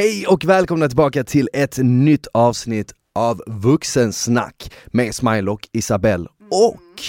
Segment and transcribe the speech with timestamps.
[0.00, 7.02] Hej och välkomna tillbaka till ett nytt avsnitt av Vuxensnack med Smile och Isabelle och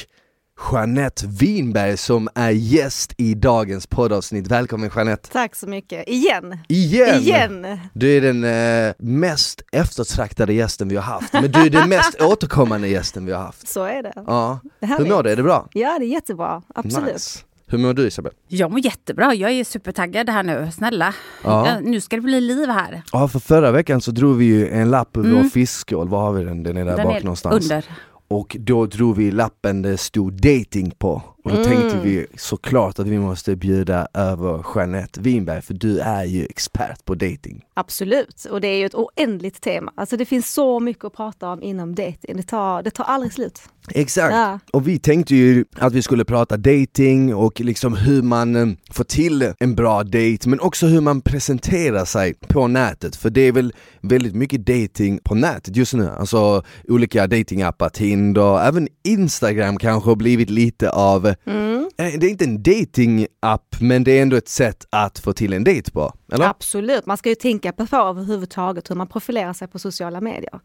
[0.72, 4.48] Jeanette Winberg som är gäst i dagens poddavsnitt.
[4.48, 5.30] Välkommen Jeanette!
[5.30, 6.58] Tack så mycket, igen!
[6.68, 7.22] Igen!
[7.22, 7.80] Igen!
[7.94, 12.22] Du är den eh, mest eftertraktade gästen vi har haft, men du är den mest
[12.22, 13.68] återkommande gästen vi har haft.
[13.68, 14.14] Så är det.
[14.16, 14.60] Ja.
[14.80, 15.32] Det Hur mår du?
[15.32, 15.68] Är det bra?
[15.74, 17.14] Ja, det är jättebra, absolut.
[17.14, 17.40] Nice.
[17.72, 18.36] Hur mår du Isabelle?
[18.48, 21.14] Jag mår jättebra, jag är supertaggad här nu, snälla.
[21.44, 21.80] Ja.
[21.82, 23.02] Nu ska det bli liv här.
[23.12, 26.34] Ja, för förra veckan så drog vi ju en lapp över vår fiskskål, var har
[26.34, 26.64] vi den?
[26.64, 27.64] Den är där Den bak är någonstans.
[27.72, 27.86] under.
[28.28, 31.22] Och då drog vi lappen det stod dating på.
[31.44, 36.24] Och då tänkte vi såklart att vi måste bjuda över Jeanette Winberg för du är
[36.24, 37.66] ju expert på dating.
[37.74, 39.94] Absolut, och det är ju ett oändligt tema.
[39.96, 42.38] Alltså det finns så mycket att prata om inom dating.
[42.38, 43.62] Det tar, det tar aldrig slut.
[43.90, 44.34] Exakt!
[44.34, 44.60] Ja.
[44.74, 49.04] Och vi tänkte ju att vi skulle prata dating och liksom hur man eh, får
[49.04, 53.52] till en bra date men också hur man presenterar sig på nätet för det är
[53.52, 60.10] väl väldigt mycket dating på nätet just nu, alltså olika datingappar, Tinder, även Instagram kanske
[60.10, 64.50] har blivit lite av, eh, det är inte en datingapp men det är ändå ett
[64.50, 66.46] sätt att få till en date på, eller?
[66.50, 70.60] Absolut, man ska ju tänka på överhuvudtaget hur man profilerar sig på sociala medier.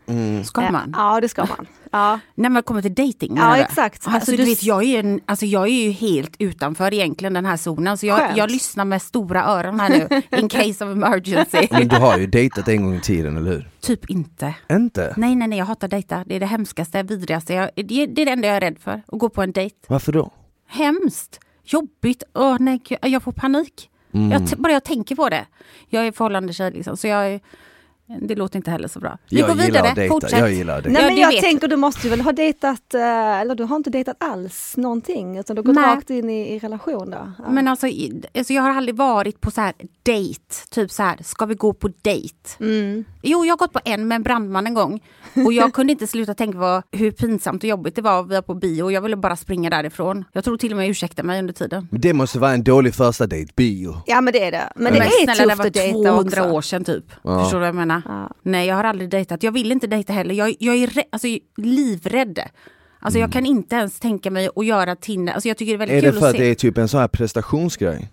[0.44, 0.94] Ska Eh, man?
[0.96, 1.66] Ja, det ska man.
[1.92, 2.20] Ja.
[2.34, 3.94] När man kommer till dating Ja, exakt.
[4.06, 6.94] Alltså, Alltså, du du vet, jag är, ju en, alltså, jag är ju helt utanför
[6.94, 7.98] egentligen den här zonen.
[7.98, 11.68] Så jag, jag lyssnar med stora öron här nu, in case of emergency.
[11.70, 13.70] Men du har ju dejtat en gång i tiden, eller hur?
[13.80, 14.54] typ inte.
[14.70, 15.14] Inte?
[15.16, 16.24] Nej, nej, nej, jag hatar dejta.
[16.26, 17.54] Det är det hemskaste, vidrigaste.
[17.54, 19.76] Jag, det, det är det enda jag är rädd för, att gå på en dejt.
[19.88, 20.30] Varför då?
[20.66, 23.90] Hemskt, jobbigt, Åh, nej, jag får panik.
[24.12, 24.30] Mm.
[24.30, 25.46] Jag, bara jag tänker på det.
[25.88, 27.40] Jag är förhållande tjej liksom, så jag
[28.20, 29.18] det låter inte heller så bra.
[29.30, 30.38] Vi Jag går gillar vidare, fortsätt.
[30.38, 31.00] jag gillar att dejta.
[31.00, 33.00] Nej Ja, men det jag tänker du måste väl ha dejtat, eh,
[33.40, 35.84] eller du har inte dejtat alls någonting utan du har gått Nej.
[35.96, 37.32] rakt in i, i relation då?
[37.38, 37.50] Ja.
[37.50, 37.86] Men alltså,
[38.38, 40.40] alltså jag har aldrig varit på så här dejt,
[40.70, 42.34] typ så här, ska vi gå på dejt?
[42.60, 43.04] Mm.
[43.22, 45.00] Jo, jag har gått på en med en brandman en gång
[45.46, 48.22] och jag kunde inte sluta tänka på hur pinsamt och jobbigt det var.
[48.22, 50.24] Vi var på bio och jag ville bara springa därifrån.
[50.32, 51.88] Jag tror till och med ursäkta mig under tiden.
[51.90, 53.96] Det måste vara en dålig första dejt, bio.
[54.06, 54.72] Ja men det är det.
[54.76, 56.54] Men det Men är snälla, det tufft var att dejta 200 också.
[56.56, 57.04] år sedan typ.
[57.10, 57.95] Förstår du vad jag menar?
[58.04, 58.30] Ja.
[58.42, 59.42] Nej, jag har aldrig dejtat.
[59.42, 60.34] Jag vill inte dejta heller.
[60.34, 62.38] Jag, jag är alltså, livrädd.
[63.00, 65.32] Alltså jag kan inte ens tänka mig att göra Tinder.
[65.32, 66.44] Alltså jag tycker det är väldigt Är det kul för att att se.
[66.44, 68.10] det är typ en sån här prestationsgrej?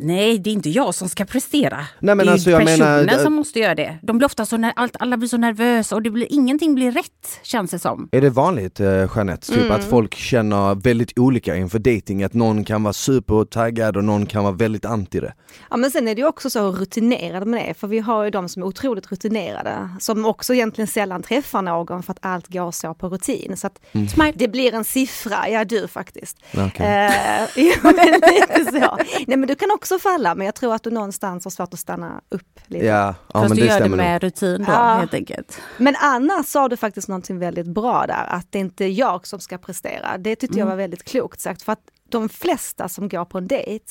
[0.00, 1.76] Nej, det är inte jag som ska prestera.
[2.00, 3.98] Nej, men det är alltså, jag personen menar- som måste göra det.
[4.02, 6.92] De blir ofta så när allt, alla blir så nervösa och det blir, ingenting blir
[6.92, 8.08] rätt, känns det som.
[8.12, 9.72] Är det vanligt eh, Jeanette, typ Mm.
[9.72, 14.44] att folk känner väldigt olika inför dating Att någon kan vara supertaggad och någon kan
[14.44, 15.32] vara väldigt anti det?
[15.70, 18.30] Ja men sen är det ju också så rutinerade man är, för vi har ju
[18.30, 22.70] de som är otroligt rutinerade, som också egentligen sällan träffar någon för att allt går
[22.70, 23.56] så på rutin.
[23.56, 24.32] Så att Smile.
[24.36, 26.36] det blir en siffra, ja du faktiskt.
[26.66, 26.86] Okej.
[26.86, 27.12] Eh,
[27.56, 28.98] jo, men lite så.
[29.26, 31.80] Nej men du kan också falla, men jag tror att du någonstans har svårt att
[31.80, 32.86] stanna upp lite.
[32.86, 34.06] Ja, ja Fast men du det gör det stämmer nog.
[34.06, 34.94] med rutin då, Ja.
[34.94, 35.60] helt enkelt.
[35.78, 39.40] Men annars sa du faktiskt någonting väldigt bra där, att det inte är jag som
[39.40, 40.18] ska prestera.
[40.18, 40.68] Det tyckte jag Mm.
[40.68, 41.80] var väldigt klokt sagt, för att
[42.10, 43.84] de flesta som går på en dejt,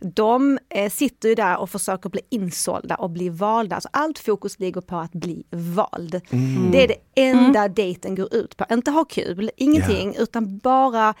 [0.00, 3.74] de eh, sitter ju där och försöker bli insålda och bli valda.
[3.76, 6.20] Alltså allt fokus ligger på att bli vald.
[6.30, 6.70] Mm.
[6.70, 8.64] Det är det enda dejten går ut på.
[8.70, 11.14] Inte ha kul, ingenting, utan bara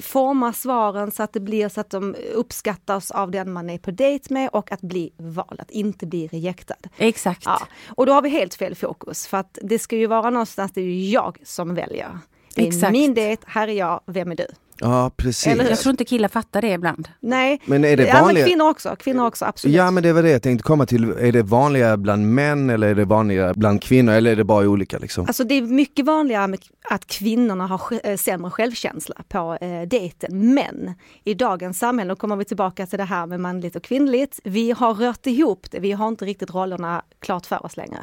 [0.00, 3.90] forma svaren så att det blir så att de uppskattas av den man är på
[3.90, 6.88] dejt med och att bli vald, att inte bli rejectad.
[6.96, 7.42] Exakt.
[7.44, 10.72] Ja, och då har vi helt fel fokus för att det ska ju vara någonstans,
[10.72, 12.18] det är ju jag som väljer.
[12.54, 12.92] Det är Exakt.
[12.92, 14.46] min dejt, här är jag, vem är du?
[14.80, 15.46] Ja precis.
[15.46, 15.68] Eller?
[15.70, 17.08] Jag tror inte killar fattar det ibland.
[17.20, 19.76] Nej, Men är det ja, men vanliga- kvinnor också, kvinnor också absolut.
[19.76, 22.86] Ja men det var det jag tänkte komma till, är det vanligare bland män eller
[22.88, 25.26] är det vanligare bland kvinnor eller är det bara olika liksom?
[25.26, 26.56] Alltså det är mycket vanligare
[26.90, 30.54] att kvinnorna har eh, sämre självkänsla på eh, dejten.
[30.54, 34.40] Men i dagens samhälle, då kommer vi tillbaka till det här med manligt och kvinnligt.
[34.44, 37.98] Vi har rört ihop det, vi har inte riktigt rollerna klart för oss längre.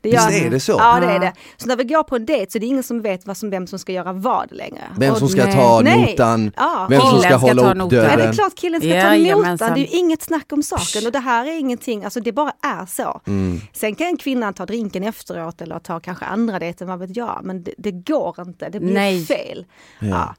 [0.00, 0.72] Det Visst är det så?
[0.72, 1.32] Ja det är det.
[1.56, 3.50] Så när vi går på en dejt så är det ingen som vet vad som,
[3.50, 4.82] vem som ska göra vad längre.
[4.98, 5.54] Vem Och- som ska nej.
[5.54, 6.14] ta Nej.
[6.18, 6.86] Notan, Ja.
[6.90, 7.98] vem som Killen ska ska hålla ta upp notan.
[7.98, 8.32] Ja, det är dörren?
[8.32, 11.46] klart killen ska ta notan, det är ju inget snack om saken och det här
[11.46, 13.20] är ingenting, alltså det bara är så.
[13.26, 13.60] Mm.
[13.72, 17.62] Sen kan kvinnan ta drinken efteråt eller ta kanske andra dejten, vad vet jag, men
[17.62, 19.24] det, det går inte, det blir Nej.
[19.24, 19.66] fel.
[20.00, 20.34] Ja.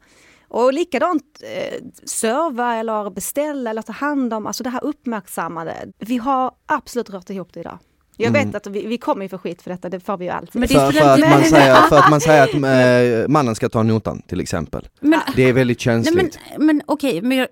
[0.47, 5.73] Och likadant eh, serva eller beställa eller ta hand om, alltså det här uppmärksammade.
[5.99, 7.77] Vi har absolut rört ihop det idag.
[8.21, 8.45] Jag Mm.
[8.45, 10.59] vet att vi, vi kommer ju få skit för detta, det får vi ju alltid.
[10.59, 12.53] Men det För, för, att man Nej, nej, säger, för att man säger att
[13.23, 14.87] eh, mannen ska ta notan till exempel.
[14.99, 16.39] Men, Det är väldigt nej, känsligt.
[16.57, 17.47] men, men okej, men jag,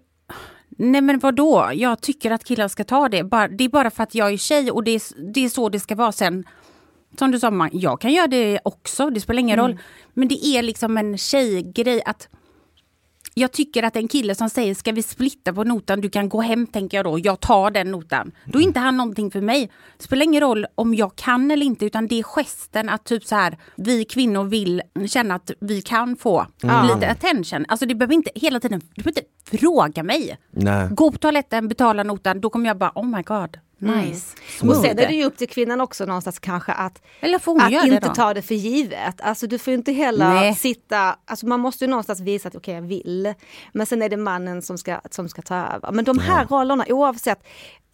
[0.79, 1.69] Nej men vadå?
[1.73, 3.23] Jag tycker att killar ska ta det.
[3.23, 5.01] Bara, det är bara för att jag är tjej och det är,
[5.33, 6.43] det är så det ska vara sen.
[7.19, 9.77] Som du sa, man, jag kan göra det också, det spelar ingen roll.
[10.13, 12.27] Men det är liksom en tjejgrej att
[13.37, 16.41] jag tycker att en kille som säger ska vi splitta på notan, du kan gå
[16.41, 18.31] hem tänker jag då, jag tar den notan.
[18.45, 19.71] Då är inte han någonting för mig.
[19.97, 23.25] Det spelar ingen roll om jag kan eller inte utan det är gesten att typ
[23.25, 26.45] så här, vi kvinnor vill känna att vi kan få
[26.93, 27.65] lite attention.
[27.67, 30.37] Alltså det behöver inte hela tiden, du behöver inte fråga mig.
[30.51, 30.89] Nej.
[30.91, 34.35] Gå på toaletten, betala notan, då kommer jag bara oh my god, nice.
[34.62, 38.07] Och sen är det ju upp till kvinnan också någonstans kanske att, att det inte
[38.07, 38.13] då?
[38.13, 39.21] ta det för givet.
[39.21, 40.56] Alltså du får inte heller Nej.
[40.56, 43.33] sitta, alltså man måste ju någonstans visa att okej jag vill.
[43.74, 45.91] Men sen är det mannen som ska, som ska ta över.
[45.91, 47.39] Men de här rollerna oavsett,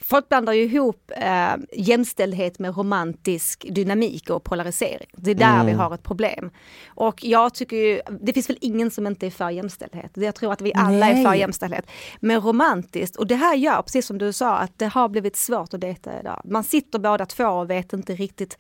[0.04, 5.08] folk blandar ju ihop eh, jämställdhet med romantisk dynamik och polarisering.
[5.14, 6.52] Det är där vi har ett problem.
[6.88, 10.12] Och jag tycker ju, det finns väl ingen som inte är för jämställdhet.
[10.14, 11.40] Jag tror att vi alla är för Nej.
[11.40, 11.86] jämställdhet.
[12.20, 15.74] Men romantiskt, och det här gör, precis som du sa, att det har blivit svårt
[15.74, 16.42] att dejta idag.
[16.46, 18.58] Man sitter båda två och vet inte riktigt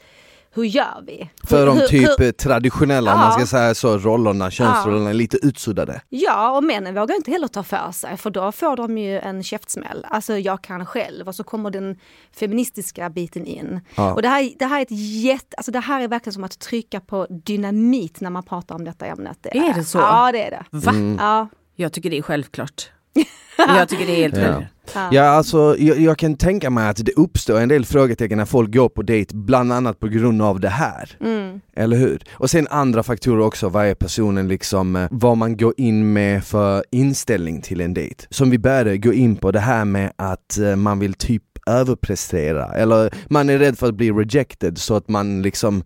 [0.54, 1.30] hur gör vi?
[1.44, 3.18] För hur, de hur- typ hur- traditionella, Ja.
[3.18, 6.02] man ska säga så, rollerna, könsrollerna är lite utsuddade.
[6.10, 9.44] Ja, och männen vågar inte heller ta för sig för då får de ju en
[9.44, 10.06] käftsmäll.
[10.10, 11.96] Alltså jag kan själv och så kommer den
[12.40, 13.82] feministiska biten in.
[13.96, 14.14] Ja.
[14.14, 16.60] Och det här, det här är ett jätte, alltså det här är verkligen som att
[16.60, 19.38] trycka på dynamit när man pratar om detta ämnet.
[19.46, 19.98] Är det så?
[19.98, 20.64] Ja, det är det.
[20.72, 20.94] Va?
[21.20, 21.48] Ja.
[21.76, 22.90] Jag tycker det är självklart.
[23.58, 25.10] jag tycker det är helt Ja.
[25.12, 28.74] Ja alltså jag, jag kan tänka mig att det uppstår en del frågetecken när folk
[28.74, 31.10] går på dejt, bland annat på grund av det här.
[31.22, 31.62] Mm.
[31.76, 32.24] Eller hur?
[32.32, 36.44] Och sen andra faktorer också, vad är personen liksom, eh, vad man går in med
[36.44, 38.26] för inställning till en dejt.
[38.30, 42.74] Som vi började gå in på det här med att eh, man vill typ överprestera,
[42.74, 45.84] eller man är rädd för att bli rejected så att man liksom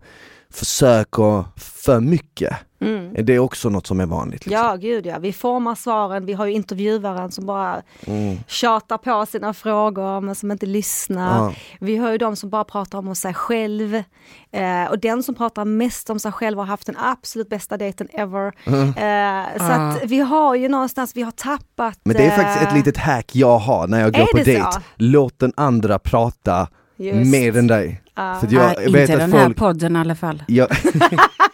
[0.50, 2.56] försöker för mycket.
[2.80, 3.14] Mm.
[3.24, 4.46] Det är också något som är vanligt.
[4.46, 4.64] Liksom.
[4.66, 5.18] Ja, gud ja.
[5.18, 6.26] Vi formar svaren.
[6.26, 8.36] Vi har ju intervjuaren som bara Mm.
[8.46, 11.44] tjatar på sina frågor men som inte lyssnar.
[11.44, 11.52] Ja.
[11.80, 13.94] Vi har ju de som bara pratar om sig själv.
[14.52, 18.08] Eh, och den som pratar mest om sig själv har haft den absolut bästa dejten
[18.12, 18.52] ever.
[18.68, 19.88] Eh, så Ah.
[19.88, 21.98] att vi har ju någonstans, vi har tappat...
[22.04, 24.44] Men det är eh, faktiskt ett litet hack jag har när jag går på så?
[24.44, 24.66] dejt.
[24.96, 27.30] Låt den andra prata Just.
[27.30, 28.02] mer än dig.
[28.14, 28.36] Ja.
[28.40, 30.42] För jag Nej, vet inte att den här folk, podden i alla fall.
[30.48, 30.68] jag,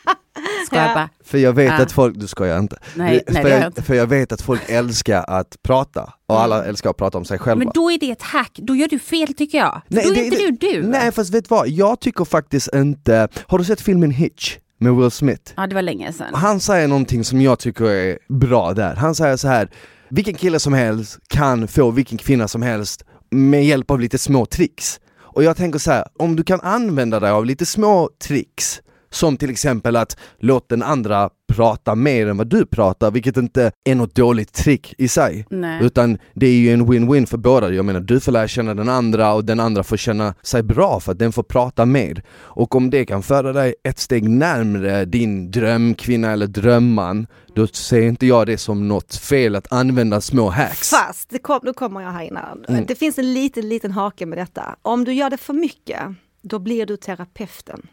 [0.66, 1.08] Ska jag bara.
[1.24, 1.82] för jag vet Ja.
[1.82, 2.76] att folk, du ska jag inte.
[2.94, 3.82] Nej, för, nej, jag inte.
[3.82, 7.38] för jag vet att folk älskar att prata och alla älskar att prata om sig
[7.38, 7.64] själva.
[7.64, 9.80] Men då är det ett hack, då gör du fel tycker jag.
[9.88, 10.88] För då är det- inte det- du du.
[10.88, 14.94] Nej fast vet du vad, jag tycker faktiskt inte, har du sett filmen Hitch med
[14.96, 15.52] Will Smith?
[15.56, 16.34] Ja det var länge sedan.
[16.34, 18.94] Han säger någonting som jag tycker är bra där.
[18.96, 19.68] Han säger så här,
[20.08, 24.46] vilken kille som helst kan få vilken kvinna som helst med hjälp av lite små
[24.46, 25.00] tricks.
[25.16, 28.80] Och jag tänker så här, om du kan använda dig av lite små tricks,
[29.14, 33.72] som till exempel att låt den andra prata mer än vad du pratar, vilket inte
[33.84, 35.46] är något dåligt trick i sig.
[35.50, 35.84] Nej.
[35.84, 37.70] Utan det är ju en win-win för båda.
[37.70, 41.00] Jag menar, du får lära känna den andra och den andra får känna sig bra
[41.00, 42.22] för att den får prata mer.
[42.36, 48.02] Och om det kan föra dig ett steg närmre din drömkvinna eller drömman, då ser
[48.02, 50.90] inte jag det som något fel att använda små hacks.
[50.90, 52.64] Fast, det kom, nu kommer jag här innan.
[52.68, 52.84] Mm.
[52.86, 54.76] Det finns en liten, liten hake med detta.
[54.82, 56.00] Om du gör det för mycket,
[56.42, 57.86] då blir du terapeuten.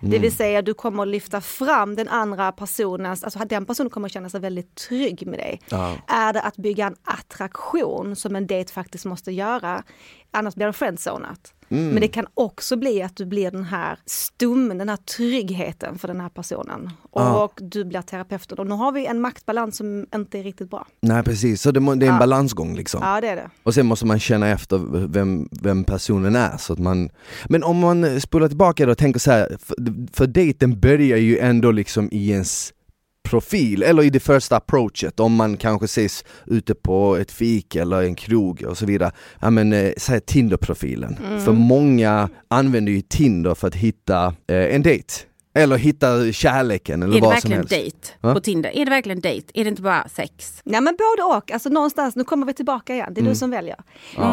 [0.00, 0.22] Det Mm.
[0.22, 4.12] vill säga du kommer att lyfta fram den andra personens, alltså den personen kommer att
[4.12, 5.60] känna sig väldigt trygg med dig.
[5.70, 5.94] Ja.
[6.06, 9.82] Är det att bygga en attraktion som en dejt faktiskt måste göra,
[10.30, 11.54] annars blir det friendzonat.
[11.70, 11.88] Mm.
[11.88, 16.08] Men det kan också bli att du blir den här stummen, den här tryggheten för
[16.08, 16.90] den här personen.
[17.10, 17.50] Och, Ja.
[17.56, 18.58] du blir terapeuten.
[18.58, 20.86] Och nu har vi en maktbalans som inte är riktigt bra.
[21.00, 22.18] Nej precis, så det, det är en Ja.
[22.18, 23.00] balansgång liksom.
[23.04, 23.50] Ja det är det.
[23.62, 27.10] Och sen måste man känna efter vem, vem personen är så att man
[27.48, 29.76] Men om man spolar tillbaka då och tänker så här, för,
[30.12, 32.72] för dejten börjar ju ändå liksom i ens
[33.30, 38.02] profil, eller i det första approachet, om man kanske ses ute på ett fik eller
[38.02, 39.10] en krog och så vidare.
[39.40, 41.16] Ja men eh, säg Tinder-profilen.
[41.44, 45.12] För många använder ju Tinder för att hitta eh, en dejt.
[45.58, 47.70] Eller hitta kärleken eller är det vad som verkligen helst.
[47.70, 48.34] dejt Va?
[48.34, 48.70] på Tinder?
[48.76, 49.50] Är det verkligen dejt?
[49.54, 50.60] Är det inte bara sex?
[50.64, 53.50] Nej men både och, alltså någonstans, nu kommer vi tillbaka igen, det är du som
[53.50, 53.76] väljer.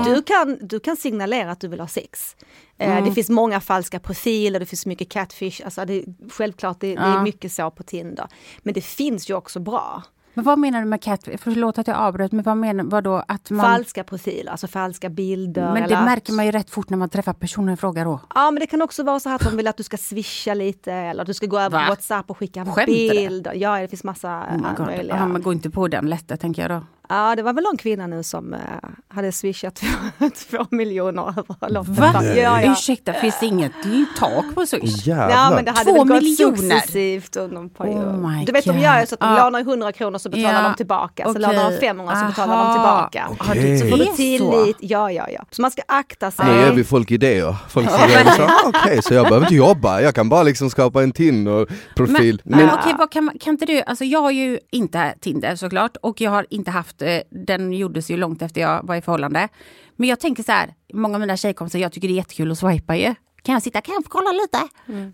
[0.05, 2.35] Du, kan, du kan signalera att du vill ha sex.
[2.77, 7.01] Eh, Det finns många falska profiler, det finns mycket catfish, alltså det, självklart det, det
[7.01, 7.23] är Ja.
[7.23, 8.27] mycket så på Tinder.
[8.63, 10.03] Men det finns ju också bra.
[10.35, 11.27] Men vad menar du med cat?
[11.37, 13.65] Förlåt att jag avbröt, men vad menar vad då att man...
[13.65, 15.73] Falska profiler, alltså falska bilder.
[15.73, 18.19] men det att- märker man ju rätt fort när man träffar personen i fråga då.
[18.35, 20.53] Ja men det kan också vara så här att de vill att du ska swisha
[20.53, 21.85] lite eller att du ska gå över Va?
[21.89, 23.47] WhatsApp och skicka en Skämtar bild.
[23.55, 24.43] Ja det finns massa
[24.77, 25.15] Oh möjliga.
[25.17, 26.85] Ja, man går inte på den lätta tänker jag då.
[27.09, 28.59] Ja, det var väl någon kvinna nu som eh,
[29.07, 29.75] hade swishat
[30.49, 31.97] två miljoner över loppet.
[31.99, 32.23] Va?
[32.23, 32.71] Ja, ja.
[32.71, 33.71] Ursäkta, finns det inget
[34.19, 35.07] tak på Swish?
[35.07, 35.55] Ja, Jävlar.
[35.55, 36.57] men det hade Två väl gått miljoner?
[36.79, 37.97] successivt under en period.
[38.05, 38.81] Oh du vet, de God.
[38.81, 39.43] gör ju så att de Ja.
[39.43, 41.23] lånar 100 kronor så betalar Ja, de tillbaka.
[41.23, 41.41] Så okej.
[41.41, 43.27] lånar de 500 så betalar de tillbaka.
[43.29, 43.79] Ja, Okej.
[43.79, 44.15] Så får du så.
[44.15, 44.77] tillit.
[44.79, 45.45] Ja, ja, ja.
[45.51, 46.45] Så man ska akta sig.
[46.45, 47.55] Nu ger vi folk idéer.
[47.69, 51.11] Folk säger ah, okej så jag behöver inte jobba, jag kan bara liksom skapa en
[51.11, 52.41] Tinder-profil.
[52.43, 55.55] Men, Men, men okej, vad kan, kan inte du, alltså jag har ju inte Tinder
[55.55, 59.01] såklart och jag har inte haft, eh, den gjordes ju långt efter jag var i
[59.01, 59.49] förhållande.
[59.95, 62.57] Men jag tänker så här, många av mina tjejkompisar, jag tycker det är jättekul att
[62.57, 63.15] swipa ju.
[63.43, 64.57] Kan jag sitta, kan jag få kolla lite?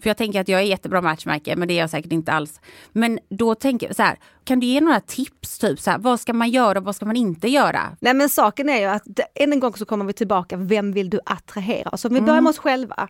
[0.02, 2.62] För jag tänker att jag är jättebra matchmaker, men det är jag säkert inte alls.
[2.92, 5.60] Men då tänker jag så här, kan du ge några tips?
[5.60, 7.98] Typ så här, vad ska man göra, vad ska man inte göra?
[8.00, 9.04] Nej men saken är ju att
[9.36, 11.98] än en gång så kommer vi tillbaka, vem vill du attrahera?
[11.98, 13.08] Så om vi börjar med oss själva,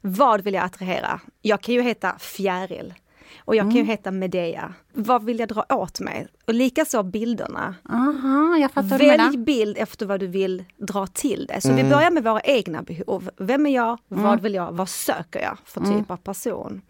[0.00, 1.20] vad vill jag attrahera?
[1.42, 2.94] Jag kan ju heta Fjäril
[3.44, 4.74] och jag kan ju heta Medea.
[4.92, 6.26] Vad vill jag dra åt mig?
[6.46, 7.74] Och likaså bilderna.
[7.88, 8.98] Aha, jag fattar.
[8.98, 11.60] Välj bild efter vad du vill dra till det.
[11.60, 13.30] Så vi börjar med våra egna behov.
[13.36, 13.98] Vem är jag?
[14.08, 14.72] Vad vill jag?
[14.72, 16.80] Vad söker jag för typ av person?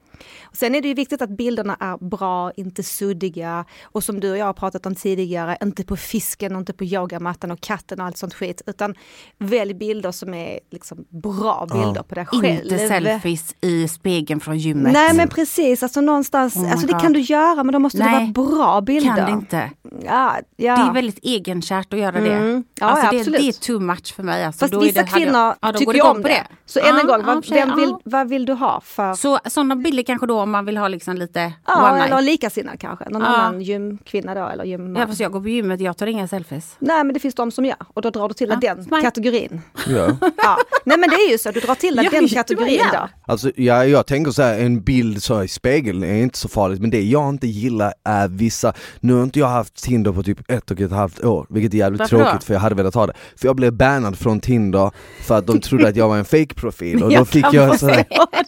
[0.42, 4.30] Och sen är det ju viktigt att bilderna är bra, inte suddiga och som du
[4.30, 8.00] och jag har pratat om tidigare, inte på fisken och inte på yogamattan och katten
[8.00, 8.62] och allt sånt skit.
[8.66, 8.94] Utan
[9.38, 12.44] välj bilder som är liksom bra bilder på dig själv.
[12.44, 14.92] Inte selfies i spegeln från gymmet.
[14.92, 18.04] Nej men precis, alltså någonstans, Oh alltså det kan du göra men då måste det
[18.04, 19.16] Nej, vara bra bilder.
[19.16, 19.70] kan det inte.
[20.04, 20.76] Ja, ja.
[20.76, 22.34] Det är väldigt egenkärt att göra det.
[22.34, 22.64] Mm.
[22.80, 23.40] Ja, alltså det, absolut.
[23.40, 24.44] det är too much för mig.
[24.44, 26.28] Alltså, Fast då är vissa det, hade jag- kvinnor ja, då tycker det om på
[26.28, 26.46] det.
[26.66, 29.14] Så än en gång, vad, vill, vad vill du ha för...
[29.14, 32.24] Så sådana bilder kanske då om man vill ha liksom lite ja, one eller night.
[32.26, 33.04] likasinnad kanske.
[33.10, 33.28] Någon Ja.
[33.28, 35.00] annan gymkvinna då eller gymman.
[35.00, 36.76] Ja fast jag går på gymmet, jag tar inga selfies.
[36.78, 38.84] Nej men det finns de som gör och då drar du till dig Ja, den
[38.84, 39.02] smart.
[39.02, 39.60] kategorin.
[39.86, 40.16] ja.
[40.36, 40.56] Ja.
[40.84, 43.08] Nej men det är ju så, du drar till dig den det, kategorin då.
[43.26, 46.48] Alltså ja, jag tänker så här, en bild så här i spegeln är inte så
[46.48, 50.22] farligt men det jag inte gillar är vissa, nu har inte jag haft Tinder på
[50.22, 52.24] typ ett och ett halvt år vilket är jävligt Varför då?
[52.24, 53.12] tråkigt för jag hade velat ha det.
[53.36, 54.90] För jag blev bannad från Tinder
[55.22, 57.88] för att de trodde att jag var en fake-profil och då Jag fick jag så
[57.88, 58.04] här,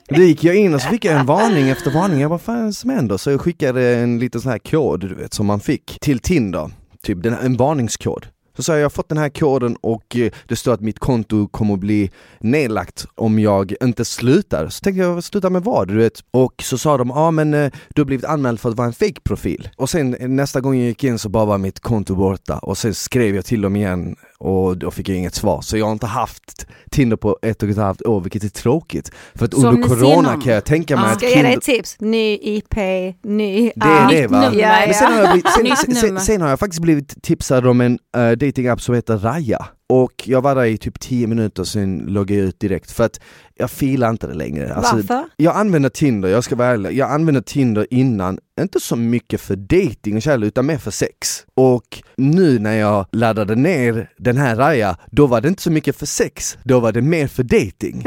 [0.08, 2.58] Då gick jag in och så fick jag en varning efter varning, jag bara fan
[2.58, 3.16] är det som händer?
[3.16, 6.70] Så jag skickade en liten sån här kod du vet som man fick till Tinder,
[7.02, 8.26] typ den, en varningskod.
[8.56, 10.98] Så sa jag, jag har fått den här koden och eh, det står att mitt
[10.98, 12.10] konto kommer att bli
[12.40, 14.68] nedlagt om jag inte slutar.
[14.68, 15.88] Så tänkte jag, sluta med vad?
[15.88, 16.24] Du vet?
[16.30, 18.86] Och så sa de, ja ah, men eh, du har blivit anmäld för att vara
[18.86, 19.68] en fake-profil.
[19.76, 22.78] Och sen eh, nästa gång jag gick in så bara var mitt konto borta och
[22.78, 25.60] sen skrev jag till dem igen och då fick jag inget svar.
[25.60, 29.10] Så jag har inte haft Tinder på ett och ett halvt år, vilket är tråkigt.
[29.34, 31.12] För att Så om under corona kan jag tänka mig Ja.
[31.12, 31.96] att Ska jag ge dig ett tips?
[32.00, 32.76] Ny IP,
[33.24, 33.72] ny...
[33.76, 34.40] det är det va?
[34.40, 34.60] nummer.
[34.60, 37.80] Ja, Men sen har, jag blivit, sen, sen, sen har jag faktiskt blivit tipsad om
[37.80, 41.98] en uh, datingapp som heter Raya och jag var där i typ 10 minuter sen
[41.98, 43.20] loggade jag ut direkt för att
[43.54, 44.74] jag filar inte det längre.
[44.74, 45.24] Alltså, Varför?
[45.36, 49.56] jag använder Tinder, jag ska vara ärlig, jag använde Tinder innan, inte så mycket för
[49.56, 51.44] dating och kärlek utan mer för sex.
[51.54, 55.96] Och nu när jag laddade ner den här Raya, då var det inte så mycket
[55.96, 58.04] för sex, då var det mer för dating.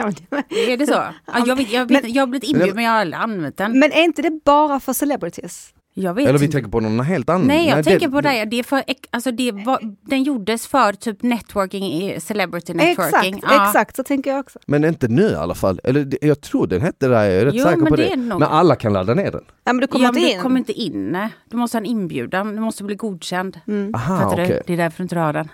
[0.68, 0.94] Är det så?
[0.94, 1.14] Ja,
[1.46, 3.80] jag, vet, jag, vet, jag har blivit inbjuden men jag har aldrig använt den.
[3.80, 5.74] Men är inte det bara för celebrities?
[6.01, 6.56] Jag vet Eller vi inte.
[6.58, 7.48] tänker på någon helt annan.
[7.48, 8.46] Nej, jag det- tänker på det.
[8.46, 13.34] det är för, alltså det var, den gjordes för typ networking, i celebrity networking.
[13.36, 13.68] Exakt, Ja.
[13.68, 14.60] exakt så tänker jag också.
[14.68, 17.46] Men inte nu i alla fall, eller det- jag tror den hette Raya, jag är
[17.46, 18.15] rätt Jo, säker men på det det.
[18.18, 19.44] Men alla kan ladda ner den.
[19.70, 20.42] Ja men du kommer ja, men inte du in.
[20.42, 21.18] kommer inte in.
[21.50, 23.60] Du måste ha en inbjudan, du måste bli godkänd.
[23.94, 24.48] Aha, Fattar okej.
[24.48, 24.62] du?
[24.68, 25.50] Det är därför du inte har den.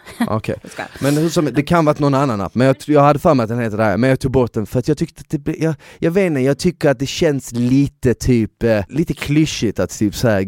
[0.71, 0.83] Ska.
[1.01, 3.43] Men hur som, det kan varit någon annan app, men jag, jag hade för mig
[3.43, 5.39] att den heter Raya, men jag tog bort den för att jag tyckte att det
[5.39, 9.79] blev, jag, jag vet inte, jag tycker att det känns lite typ, eh, lite klyschigt
[9.79, 10.45] att typ så här,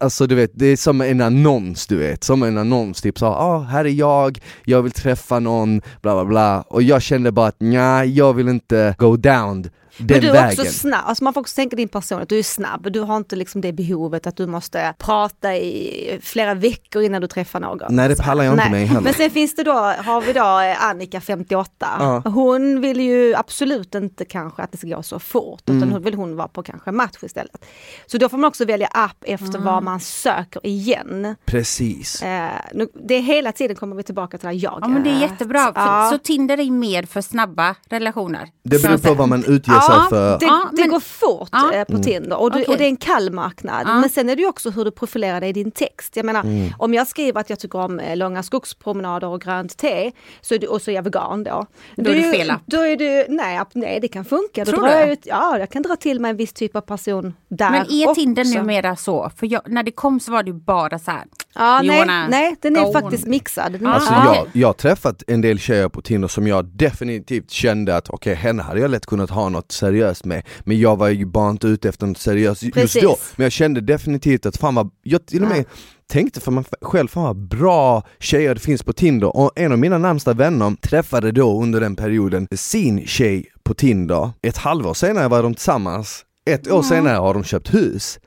[0.00, 3.26] alltså du vet, det är som en annons du vet, som en annons typ så
[3.26, 7.46] ah, här är jag, jag vill träffa någon, bla bla bla, och jag kände bara
[7.46, 9.68] att nej, jag vill inte go down
[9.98, 10.60] Men du är vägen.
[10.60, 13.36] också snabb, alltså man får också tänka din personlighet, du är snabb, du har inte
[13.36, 17.78] liksom det behovet att du måste prata i flera veckor innan du träffar någon.
[17.94, 19.00] Nej, det pallar jag inte med heller.
[19.00, 22.22] Men sen finns det då, har vi då eh, Annika 58, Ja.
[22.30, 25.90] hon vill ju absolut inte kanske att det ska gå så fort, utan Mm.
[25.92, 27.64] hon vill hon vara på kanske match istället.
[28.06, 31.34] Så då får man också välja app efter vad man söker igen.
[31.44, 32.22] Precis.
[32.22, 34.78] Eh, nu, det är hela tiden kommer vi tillbaka till det här jaget.
[34.82, 35.72] Ja men det är jättebra.
[35.74, 36.08] Ja.
[36.12, 38.48] Så Tinder är mer för snabba relationer.
[38.62, 40.38] Det beror på vad man utger Ja, sig för.
[40.38, 41.72] det, Ja, det men- går fort Ja.
[41.72, 42.72] eh, på Tinder och, du, Okej.
[42.72, 43.82] och det är en kall marknad.
[43.86, 43.94] Ja.
[44.00, 46.16] Men sen är det ju också hur du profilerar dig i din text.
[46.16, 46.72] Jag menar, Mm.
[46.78, 50.58] om jag skriver att jag tycker om eh, långa skogspromenader och grönt te så är
[50.58, 51.66] du, och så är jag vegan då.
[51.96, 52.60] Då är det ju- fel app.
[52.66, 54.64] Då är du, nej, nej det kan funka.
[54.64, 54.94] Då Tror drar du?
[54.94, 57.80] jag ut, ja, jag kan dra till mig en viss typ av person där Men
[57.80, 58.58] är Tinder också.
[58.58, 59.30] numera så?
[59.36, 61.24] För jag, när det kom så var det bara så här.
[61.54, 62.92] Ja, nej, nej, den är on.
[62.92, 63.72] faktiskt mixad.
[63.72, 67.50] Den är Alltså jag, jag har träffat en del tjejer på Tinder som jag definitivt
[67.50, 71.08] kände att okej, henne hade jag lätt kunnat ha något seriöst med Men jag var
[71.08, 73.02] ju bara inte ute efter något seriöst seriös just Precis.
[73.02, 73.18] då.
[73.36, 75.64] Men jag kände definitivt att fan vad, jag till och med
[76.06, 79.36] tänkte för mig själv, fan vad bra tjejer det finns på Tinder.
[79.36, 84.30] Och en av mina närmsta vänner träffade då under den perioden sin tjej på Tinder.
[84.42, 88.18] Ett halvår senare var de tillsammans, ett år senare har de köpt hus.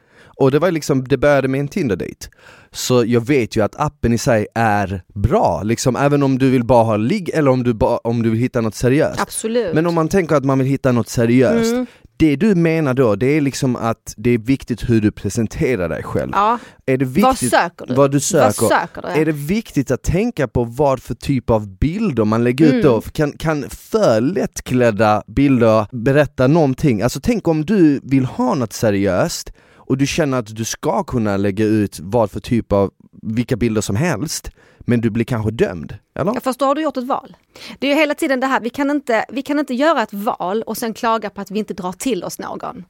[0.41, 2.27] Och det var liksom, det började med en Tinder-date.
[2.71, 6.63] Så jag vet ju att appen i sig är bra, liksom även om du vill
[6.63, 9.21] bara ha ligg eller om du, bara, om du vill hitta något seriöst.
[9.21, 9.75] Absolut.
[9.75, 11.85] Men om man tänker att man vill hitta något seriöst, Mm.
[12.17, 16.03] det du menar då, det är liksom att det är viktigt hur du presenterar dig
[16.03, 16.31] själv.
[16.33, 16.57] ja.
[16.85, 17.93] Är det Vad viktigt, söker du?
[17.93, 18.61] vad du söker?
[18.61, 19.21] Vad söker du?
[19.21, 22.83] Är det viktigt att tänka på vad för typ av bilder man lägger ut Mm.
[22.85, 23.01] då?
[23.01, 27.01] Kan, kan för lättklädda bilder berätta någonting?
[27.01, 29.51] Alltså tänk om du vill ha något seriöst
[29.91, 33.81] och du känner att du ska kunna lägga ut vad för typ av, vilka bilder
[33.81, 36.33] som helst, men du blir kanske dömd, eller?
[36.33, 37.35] Jag förstår, har du gjort ett val?
[37.79, 40.13] Det är ju hela tiden det här, vi kan, inte, vi kan inte göra ett
[40.13, 42.85] val och sen klaga på att vi inte drar till oss någon.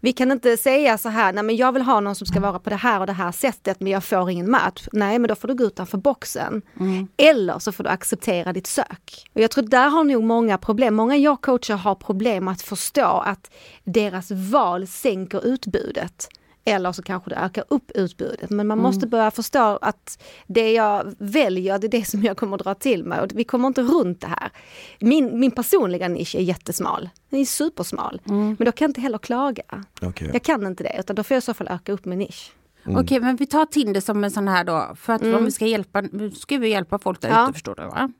[0.00, 2.58] Vi kan inte säga så här, nej men jag vill ha någon som ska vara
[2.58, 4.88] på det här och det här sättet men jag får ingen match.
[4.92, 6.62] Nej men då får du gå utanför boxen.
[7.16, 9.28] Eller så får du acceptera ditt sök.
[9.32, 10.94] Och jag tror där har nog många problem.
[10.94, 13.50] Många jag coachar har problem att förstå att
[13.84, 16.28] deras val sänker utbudet.
[16.64, 18.50] Eller så kanske det ökar upp utbudet.
[18.50, 22.56] Men man måste börja förstå att det jag väljer, det är det som jag kommer
[22.56, 23.20] att dra till mig.
[23.20, 24.50] Och vi kommer inte runt det här.
[25.00, 27.08] Min, min personliga nisch är jättesmal.
[27.30, 28.20] Den är supersmal.
[28.24, 29.62] Men då kan jag inte heller klaga.
[30.02, 30.30] Okej.
[30.32, 32.52] Jag kan inte det, utan då får jag i så fall öka upp min nisch.
[32.86, 34.88] Okej, men vi tar Tinder som en sån här då.
[34.96, 37.44] För att om vi ska hjälpa, nu ska vi hjälpa folk där Ja.
[37.44, 38.12] ute förstår du va?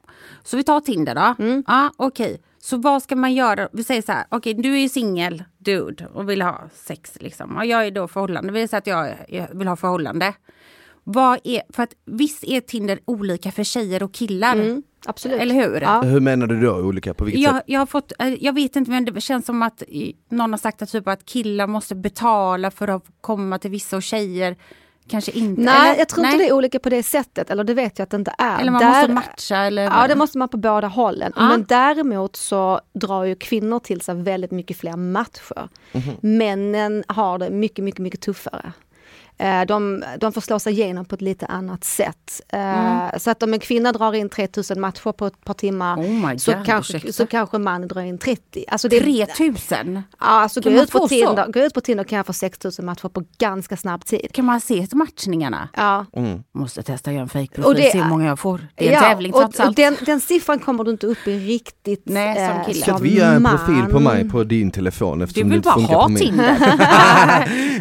[0.45, 1.35] Så vi tar Tinder då.
[1.67, 2.41] Ja, okej.
[2.63, 3.69] Så vad ska man göra?
[3.73, 7.57] Vi säger så här, okej du är singel dude och vill ha sex liksom.
[7.57, 10.35] Och jag är då förhållande, vi säger att jag, jag vill ha förhållande.
[11.05, 14.53] Vad är, för att visst är Tinder olika för tjejer och killar?
[14.57, 15.41] Mm, absolut.
[15.41, 15.81] Eller hur?
[15.81, 16.03] Ja.
[16.03, 17.65] Hur menar du då olika, på vilket Jag, sätt?
[17.67, 19.83] jag, har fått, eh, jag vet inte men det känns som att
[20.31, 24.03] någon har sagt att, typ att killar måste betala för att komma till vissa och
[24.03, 24.57] tjejer
[25.11, 25.63] kanske inte.
[25.63, 28.05] Nej, eller, jag tror inte det är olika på det sättet, eller det vet jag
[28.05, 28.61] att det inte är.
[28.61, 29.83] Eller man Där- måste matcha eller?
[29.83, 31.33] Ja, det måste man på båda hållen.
[31.37, 31.49] Ja.
[31.49, 35.69] Men däremot så drar ju kvinnor till sig väldigt mycket fler matcher.
[35.93, 36.39] Mhm.
[36.39, 38.73] Männen har det mycket, mycket, mycket tuffare.
[39.41, 42.41] Eh, De, de får slå sig igenom på ett lite annat sätt.
[42.53, 43.19] Eh, Mm.
[43.21, 46.39] Så att om en kvinna drar in 3000 matcher på ett par timmar Oh my
[46.39, 47.13] så, God, kanske, ursäkta.
[47.13, 48.65] så kanske man drar in 30.
[48.69, 50.03] Alltså det, är- 3000?
[50.21, 51.09] Ja, alltså Kan gå man ut, på?
[51.09, 54.27] Tinder, gå ut på Tinder kan jag få 6000 matcher på ganska snabb tid.
[54.33, 55.69] Kan man se matchningarna?
[55.77, 56.07] Ja.
[56.55, 58.67] Måste testa att göra en Och fejkprofil, det- se hur många jag får.
[58.75, 59.69] Det är en ja, tävling och, trots allt.
[59.69, 62.81] och den, den siffran kommer du inte upp i riktigt Nej, som eh, kille.
[62.83, 65.67] Ska vi göra en profil på mig på din telefon Du eftersom det vill inte
[65.67, 66.19] bara funkar ha på min?
[66.23, 66.57] Tinder.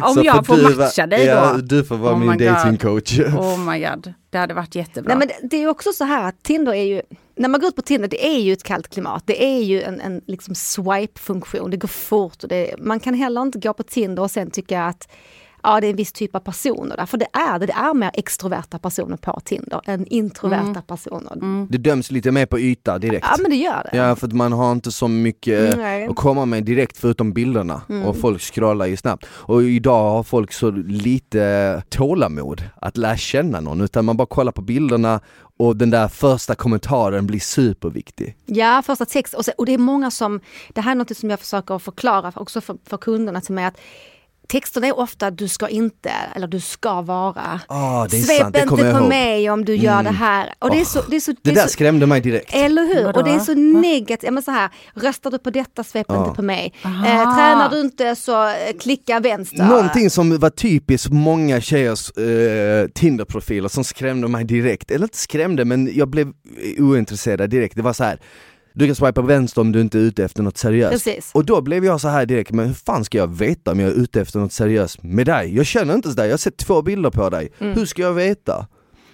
[0.02, 1.32] Om Så jag får du matcha dig då.
[1.32, 3.18] Ja, du får vara Oh min datingcoach.
[3.18, 5.14] Oh my god, det hade varit jättebra.
[5.14, 7.02] Nej, men det, det är ju också så här att Tinder är ju,
[7.34, 9.22] när man går ut på Tinder, det är ju ett kallt klimat.
[9.26, 12.42] Det är ju en, en liksom swipe-funktion, det går fort.
[12.42, 15.08] Och det, man kan heller inte gå på Tinder och sen tycka att
[15.62, 17.06] ja, det är en viss typ av personer där.
[17.06, 20.82] För det är det, det är mer extroverta personer på Tinder än introverta Mm.
[20.82, 21.66] personer.
[21.70, 23.26] Det döms lite mer på yta direkt.
[23.30, 23.96] Ja men det gör det.
[23.98, 26.06] Ja för att man har inte så mycket Nej.
[26.06, 28.04] att komma med direkt förutom bilderna Mm.
[28.04, 29.26] och folk scrollar ju snabbt.
[29.32, 34.52] Och idag har folk så lite tålamod att lära känna någon utan man bara kollar
[34.52, 35.20] på bilderna
[35.56, 38.36] och den där första kommentaren blir superviktig.
[38.46, 39.34] Ja, första text.
[39.34, 40.40] Och, så, och det är många som,
[40.74, 43.80] det här är något som jag försöker förklara också för, för kunderna till mig att
[44.50, 47.60] texterna är ofta du ska inte, eller du ska vara.
[47.66, 49.08] Ah, det är Svep sant, det kommer inte jag på ihåg.
[49.08, 50.54] mig om du gör det här.
[50.58, 52.54] Och det är så, det är så, Det det är där så skrämde mig direkt.
[52.54, 53.04] eller hur?
[53.04, 53.18] Vadå?
[53.20, 54.22] Och det är så negativt.
[54.24, 56.24] Ja, men så här, röstar du på detta, svep Ja.
[56.24, 56.72] inte på mig.
[56.84, 56.90] Eh,
[57.36, 59.64] tränar du inte så eh, klicka vänster.
[59.64, 65.64] Någonting som var typiskt många tjejers eh, Tinder-profiler som skrämde mig direkt, eller inte skrämde
[65.64, 66.32] men jag blev
[66.78, 68.18] ointresserad direkt, det var så här.
[68.80, 70.92] Du kan swipa vänster om du inte är ute efter något seriöst.
[71.04, 71.30] Precis.
[71.34, 73.88] Och då blev jag så här direkt, men hur fan ska jag veta om jag
[73.88, 75.56] är ute efter något seriöst med dig?
[75.56, 77.52] Jag känner inte dig, jag har sett två bilder på dig.
[77.58, 77.74] Mm.
[77.74, 78.66] Hur ska jag veta?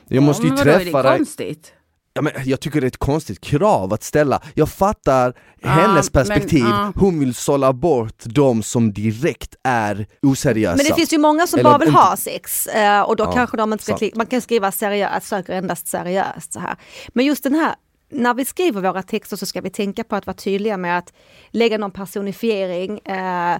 [0.09, 1.17] Jag måste ju men träffa är det dig.
[1.19, 1.73] konstigt?
[2.15, 4.43] Ja, men jag tycker det är ett konstigt krav att ställa.
[4.55, 6.93] Jag fattar hennes men, perspektiv, ja.
[6.97, 10.77] hon vill sålla bort de som direkt är oseriösa.
[10.77, 13.25] Men det finns ju många som Eller bara vill inte- ha sex eh, och då
[13.25, 16.77] Ja, kanske de inte ska klicka, man kan skriva seriöst, söker endast seriöst så här.
[17.09, 17.75] Men just den här,
[18.09, 21.13] när vi skriver våra texter så ska vi tänka på att vara tydliga med att
[21.51, 23.59] lägga någon personifiering, eh,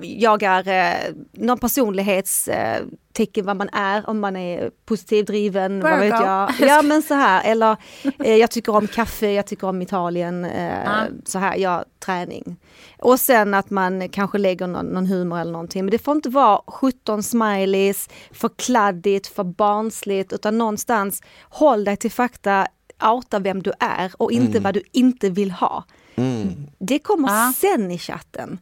[0.00, 5.98] jag är eh, någon personlighetstecken eh, vad man är, om man är positiv, driven, vad
[5.98, 6.50] vet jag.
[6.60, 7.76] Ja men så här, eller
[8.18, 10.46] eh, jag tycker om kaffe, jag tycker om Italien,
[10.84, 11.06] Ja.
[11.24, 12.56] så här, ja, träning.
[12.98, 15.84] Och sen att man kanske lägger någon, någon humor eller någonting.
[15.84, 21.96] Men det får inte vara 17 smileys, för kladdigt, för barnsligt, utan någonstans håll dig
[21.96, 22.66] till fakta,
[23.10, 25.84] outa vem du är och inte vad du inte vill ha.
[26.14, 26.48] Mm.
[26.78, 27.52] Det kommer Ja.
[27.56, 28.58] sen i chatten.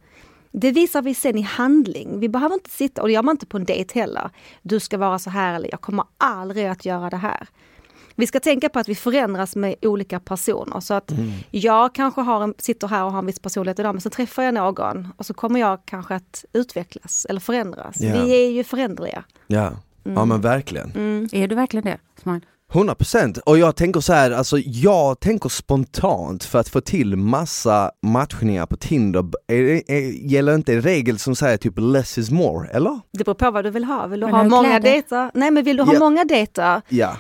[0.53, 2.21] Det visar vi sen i handling.
[2.21, 4.31] Vi behöver inte sitta, och det gör man inte på en dejt heller.
[4.63, 7.49] Du ska vara så här eller jag kommer aldrig att göra det här.
[8.15, 10.81] Vi ska tänka på att vi förändras med olika personer.
[10.81, 11.31] Så att Mm.
[11.51, 14.43] jag kanske har en, sitter här och har en viss personlighet idag men så träffar
[14.43, 18.01] jag någon och så kommer jag kanske att utvecklas eller förändras.
[18.01, 18.13] Ja.
[18.25, 19.25] Vi är ju föränderliga.
[19.47, 19.73] Ja,
[20.03, 20.91] ja men verkligen.
[21.33, 21.99] Är du verkligen det?
[22.23, 22.41] Smile?
[22.73, 27.91] 100% och jag tänker så här, alltså jag tänker spontant för att få till massa
[28.03, 32.31] matchningar på Tinder, är, det- är, gäller inte en regel som säger typ less is
[32.31, 33.01] more, eller?
[33.13, 34.07] Det beror på vad du vill ha.
[34.07, 35.31] Vill du Vill ha många dejter?
[35.35, 35.99] Nej men vill du ha Ja.
[35.99, 36.83] många dejter?
[36.89, 37.17] Ja.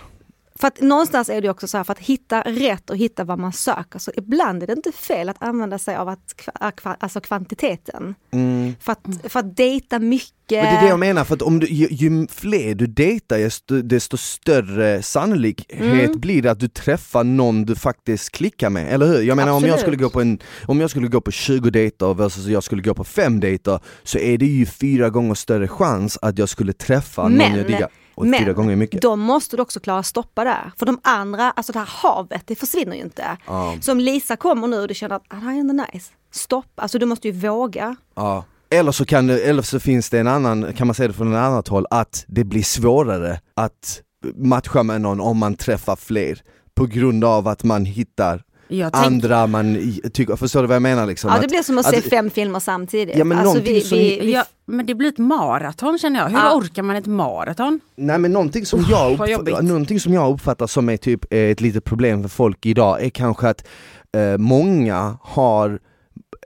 [0.54, 3.38] För att någonstans är det också så här, för att hitta rätt och hitta vad
[3.38, 7.20] man söker, så ibland är det inte fel att använda sig av att, kva- alltså
[7.20, 8.14] kvantiteten.
[8.30, 8.74] Mm.
[8.80, 9.00] För att,
[9.32, 10.34] för att dejta mycket.
[10.56, 13.38] Men det är det jag menar, för att om du, ju, ju fler du dejtar
[13.38, 16.20] desto, desto större sannolikhet Mm.
[16.20, 19.22] blir det att du träffar någon du faktiskt klickar med, eller hur?
[19.22, 22.14] Jag menar om jag skulle gå på en, om jag skulle gå på 20 dejter
[22.14, 26.18] versus jag skulle gå på 5 dejter så är det ju fyra gånger större chans
[26.22, 27.88] att jag skulle träffa någon Men- jag diggar.
[28.22, 29.02] Men gånger är mycket.
[29.02, 30.72] då måste du också klara att stoppa där.
[30.76, 33.24] För de andra, alltså det här havet, det försvinner ju inte.
[33.46, 33.76] Ja.
[33.80, 36.10] Så om Lisa kommer nu och du känner att ah, det här är ändå nice.
[36.32, 37.96] Stopp, alltså du måste ju våga.
[38.14, 38.44] Ja.
[38.74, 41.32] Eller så, kan det, eller så finns det en annan, kan man säga det från
[41.32, 44.02] ett annat håll, att det blir svårare att
[44.36, 46.38] matcha med någon om man träffar fler
[46.74, 49.78] på grund av att man hittar Jag tänk, andra man
[50.12, 51.28] tycker, förstår du vad jag menar liksom?
[51.28, 53.16] Ja Att- det blir som att, att- se fem filmer samtidigt.
[53.16, 56.28] Ja, men alltså, någonting som- ja, men det blir ett maraton känner jag.
[56.28, 56.54] Hur Ja.
[56.56, 57.80] orkar man ett maraton?
[57.96, 59.60] Nej men någonting som, jag vad uppf- jobbigt.
[59.62, 63.10] någonting som jag uppfattar som är typ eh, ett litet problem för folk idag är
[63.10, 63.66] kanske att
[64.16, 65.78] eh, många har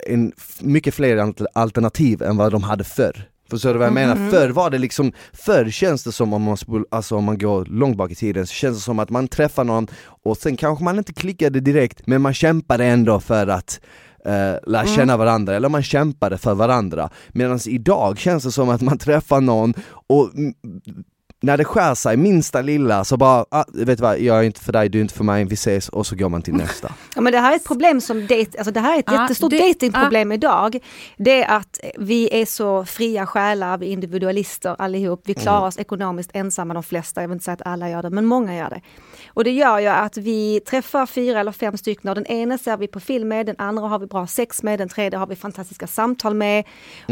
[0.07, 3.29] en, mycket fler alt- alternativ än vad de hade förr.
[3.51, 4.09] Förstår du vad jag Mhm.
[4.09, 4.31] menar?
[4.31, 6.57] Förr var det liksom, förr känns det som om man,
[6.91, 9.65] alltså om man går långt bak i tiden, så känns det som att man träffar
[9.65, 9.87] någon
[10.25, 13.81] och sen kanske man inte klickade direkt men man kämpade ändå för att
[14.25, 14.31] eh,
[14.67, 14.97] lära Mm.
[14.97, 17.11] känna varandra, eller man kämpade för varandra.
[17.33, 19.75] Medan idag känns det som att man träffar någon
[20.07, 20.55] och mm,
[21.45, 24.61] när det skär sig minsta lilla så bara, ah, vet du vad, jag är inte
[24.61, 26.93] för dig, du är inte för mig, vi ses och så går man till nästa.
[27.15, 29.23] Ja, men det här är ett problem som date, alltså det här är ett Ja,
[29.23, 30.79] jättestort det- datingproblem idag.
[31.17, 35.21] Det är att vi är så fria själar, vi är individualister allihop.
[35.25, 38.11] Vi klarar oss ekonomiskt ensamma de flesta, jag vill inte säga att alla gör det,
[38.11, 38.81] men många gör det.
[39.35, 42.77] Och det gör ju att vi träffar fyra eller fem stycken och den ena ser
[42.77, 45.37] vi på film med, den andra har vi bra sex med, den tredje har vi
[45.37, 46.65] fantastiska samtal med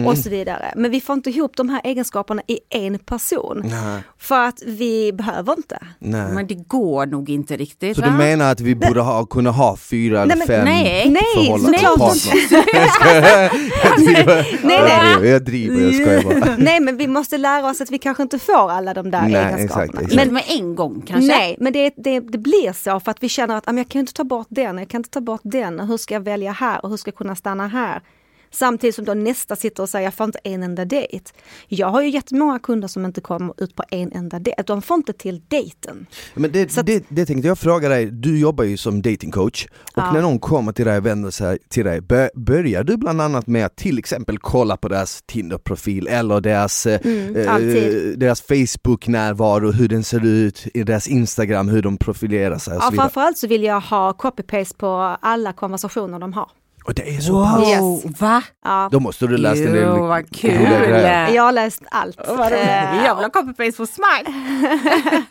[0.06, 0.72] och så vidare.
[0.76, 3.62] Men vi får inte ihop de här egenskaperna i en person.
[3.64, 4.02] Nej.
[4.18, 5.78] För att vi behöver inte.
[5.98, 6.32] Nej.
[6.32, 7.96] Men det går nog inte riktigt.
[7.96, 8.08] Så va?
[8.08, 11.72] du menar att vi borde ha, kunna ha fyra eller Nej, fem nej, nej, förhållanden,
[14.62, 15.14] Nej, jag nej.
[15.14, 16.56] driver, jag driver, jag skojar bara.
[16.58, 19.34] Nej men vi måste lära oss att vi kanske inte får alla de där Nej,
[19.34, 19.84] egenskaperna.
[19.84, 20.14] exakt, exakt.
[20.14, 21.26] Men Men, med en gång kanske?
[21.26, 24.00] nej, men det, det, det blir så för att vi känner att ah, jag kan
[24.00, 26.84] inte ta bort den, jag kan inte ta bort den, hur ska jag välja här
[26.84, 28.02] och hur ska jag kunna stanna här?
[28.54, 31.24] Samtidigt som då nästa sitter och säger jag får inte en enda dejt.
[31.68, 34.96] Jag har ju jättemånga kunder som inte kommer ut på en enda dejt, de får
[34.96, 36.06] inte till dejten.
[36.34, 39.66] Men det, Så att- det, det tänkte jag fråga dig, du jobbar ju som datingcoach
[39.66, 40.12] och Ja.
[40.12, 43.46] när någon kommer till dig och vänder sig till dig, bör, börjar du bland annat
[43.46, 49.72] med att till exempel kolla på deras Tinder-profil eller deras, eh, Mm, eh, deras Facebook-närvaro,
[49.72, 53.04] hur den ser ut, i deras Instagram, hur de profilerar sig och så Ja, vidare.
[53.04, 56.50] framförallt så vill jag ha copy-paste på alla konversationer de har.
[56.84, 57.68] Och det är så Wow, pass.
[57.68, 58.20] Yes.
[58.20, 58.42] va?
[58.64, 60.62] Ja, Då måste du läsa en del Jo, vad kul!
[61.34, 62.16] jag har läst allt.
[62.26, 64.34] Jag vill ha copy-paste på smile.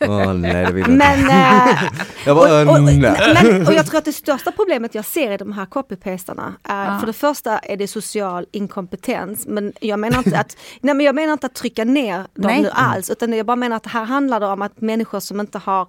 [0.00, 1.06] Åh, nej, det vill jag inte.
[1.06, 1.82] Men, eh,
[2.26, 2.98] Jag och, bara, och, nej.
[2.98, 6.92] men, och jag tror att det största problemet jag ser i de här copy-pastarna är,
[6.92, 6.98] Ja.
[6.98, 11.14] för det första är det social inkompetens, men jag menar inte att, nej men jag
[11.14, 12.62] menar inte att trycka ner dem Nej.
[12.62, 15.58] nu alls, utan jag bara menar att här handlar det om att människor som inte
[15.58, 15.86] har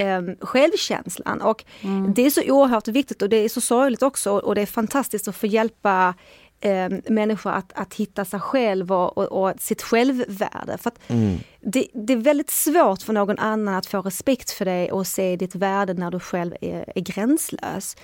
[0.00, 1.42] um, självkänslan.
[1.42, 1.64] Och
[2.14, 5.28] det är så oerhört viktigt och det är så sorgligt också och det är fantastiskt
[5.28, 6.14] att få hjälpa
[6.64, 10.78] um, människor att, att hitta sig själv och, och, och sitt självvärde.
[10.78, 10.98] För att
[11.68, 15.36] det, det är väldigt svårt för någon annan att få respekt för dig och se
[15.36, 17.96] ditt värde när du själv är, är gränslös.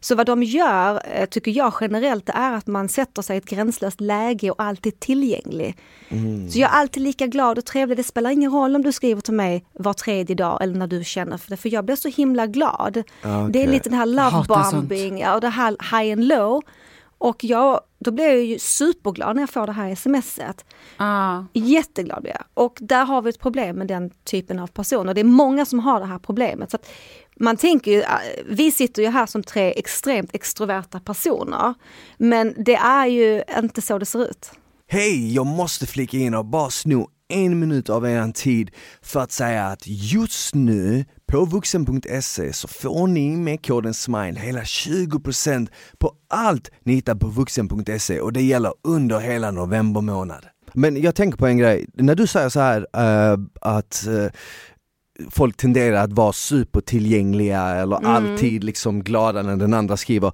[0.00, 3.44] Så vad de gör, eh, tycker jag generellt, är att man sätter sig i ett
[3.44, 5.76] gränslöst läge och alltid är tillgänglig.
[6.50, 7.96] Så jag är alltid lika glad och trevlig.
[7.96, 11.04] Det spelar ingen roll om du skriver till mig var tredje dag eller när du
[11.04, 13.02] känner för det, för jag blir så himla glad.
[13.50, 16.62] Det är lite den här love bombing ja, och det här high and low.
[17.18, 20.64] Och jag, då blir jag ju superglad när jag får det här smset.
[20.96, 21.42] Ah.
[21.52, 22.44] Jätteglad blir jag.
[22.54, 25.14] Och där har vi ett problem med den typen av personer.
[25.14, 26.70] Det är många som har det här problemet.
[26.70, 26.88] Så att
[27.36, 28.08] man tänker ju, äh,
[28.46, 31.74] vi sitter ju här som tre extremt extroverta personer.
[32.18, 34.50] Men det är ju inte så det ser ut.
[34.88, 38.70] Hej, jag måste flika in och bara sno en minut av er tid
[39.02, 44.60] för att säga att just nu på vuxen.se så får ni med koden SMILE hela
[44.60, 50.46] 20% på allt ni hittar på vuxen.se och det gäller under hela november månad.
[50.72, 54.26] Men jag tänker på en grej, när du säger så här uh, att uh,
[55.30, 58.10] folk tenderar att vara supertillgängliga eller mm.
[58.10, 60.32] alltid liksom glada när den andra skriver.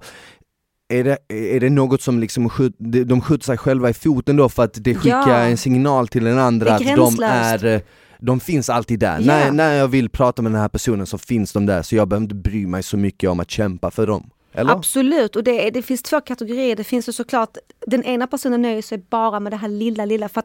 [0.89, 2.75] Är det, är det något som liksom skjut,
[3.05, 5.37] de skjuter sig själva i foten då för att det skickar ja.
[5.39, 7.81] en signal till den andra att de är eh,
[8.25, 9.21] de finns alltid där.
[9.21, 9.25] Yeah.
[9.25, 12.07] När, när jag vill prata med den här personen så finns de där så jag
[12.07, 14.29] behöver inte bry mig så mycket om att kämpa för dem.
[14.53, 14.71] Eller?
[14.71, 16.75] Absolut, och det, det finns två kategorier.
[16.75, 17.57] Det finns ju såklart,
[17.87, 20.43] den ena personen nöjer sig bara med det här lilla, lilla för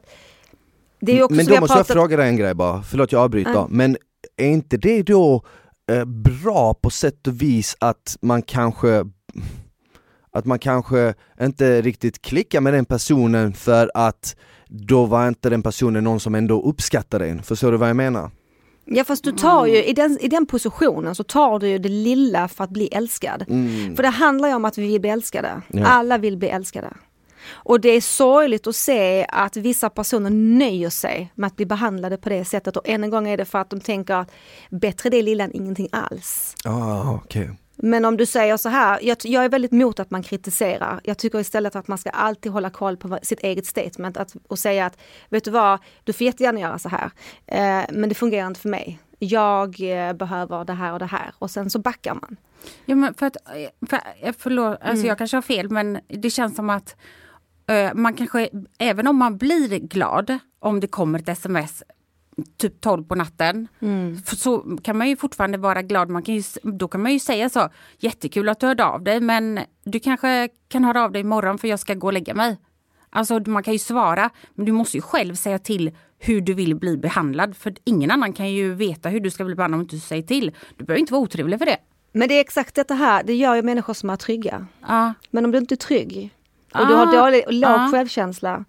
[1.00, 1.88] det är också Men då jag måste pratat...
[1.88, 3.50] jag fråga dig en grej bara, förlåt jag avbryter.
[3.50, 3.70] Mm.
[3.70, 3.96] Men
[4.36, 5.44] är inte det då
[5.92, 9.04] eh, bra på sätt och vis att man kanske
[10.32, 14.36] att man kanske inte riktigt klickar med den personen för att
[14.68, 17.42] då var inte den personen någon som ändå uppskattar en.
[17.42, 18.30] Förstår du vad jag menar?
[18.84, 21.88] Ja fast du tar ju, i den, i den positionen så tar du ju det
[21.88, 23.44] lilla för att bli älskad.
[23.48, 23.96] Mm.
[23.96, 25.62] För det handlar ju om att vi vill bli älskade.
[25.68, 25.86] Ja.
[25.86, 26.92] Alla vill bli älskade.
[27.50, 32.16] Och det är sorgligt att se att vissa personer nöjer sig med att bli behandlade
[32.16, 34.30] på det sättet och än en gång är det för att de tänker att
[34.70, 36.54] bättre det lilla än ingenting alls.
[36.64, 37.48] Ah, okay.
[37.82, 41.00] Men om du säger så här, jag, jag, är väldigt emot att man kritiserar.
[41.04, 44.58] Jag tycker istället att man ska alltid hålla koll på sitt eget statement att, och
[44.58, 47.10] säga att, vet du vad, du får jättegärna göra så här,
[47.46, 48.98] eh, men det fungerar inte för mig.
[49.18, 52.36] Jag eh, behöver det här och det här och sen så backar man.
[52.84, 53.36] Ja, men för att,
[53.90, 54.00] för,
[54.38, 55.06] förlåt, alltså mm.
[55.06, 56.96] jag kanske har fel men det känns som att
[57.66, 61.82] eh, man kanske, även om man blir glad om det kommer ett sms
[62.56, 63.68] typ 12 på natten.
[63.80, 64.16] Mm.
[64.26, 66.10] Så kan man ju fortfarande vara glad.
[66.10, 69.20] Man kan ju, då kan man ju säga så, jättekul att du hörde av dig
[69.20, 72.56] men du kanske kan höra av dig imorgon för jag ska gå och lägga mig.
[73.10, 76.74] Alltså man kan ju svara, men du måste ju själv säga till hur du vill
[76.74, 77.56] bli behandlad.
[77.56, 80.22] För ingen annan kan ju veta hur du ska bli behandlad om du inte säger
[80.22, 80.54] till.
[80.76, 81.76] Du behöver inte vara otrevlig för det.
[82.12, 84.66] Men det är exakt detta här, det gör ju människor som är trygga.
[84.88, 85.14] Ja.
[85.30, 86.30] Men om du inte är trygg
[86.74, 87.88] och du har dålig, låg ja.
[87.92, 88.64] självkänsla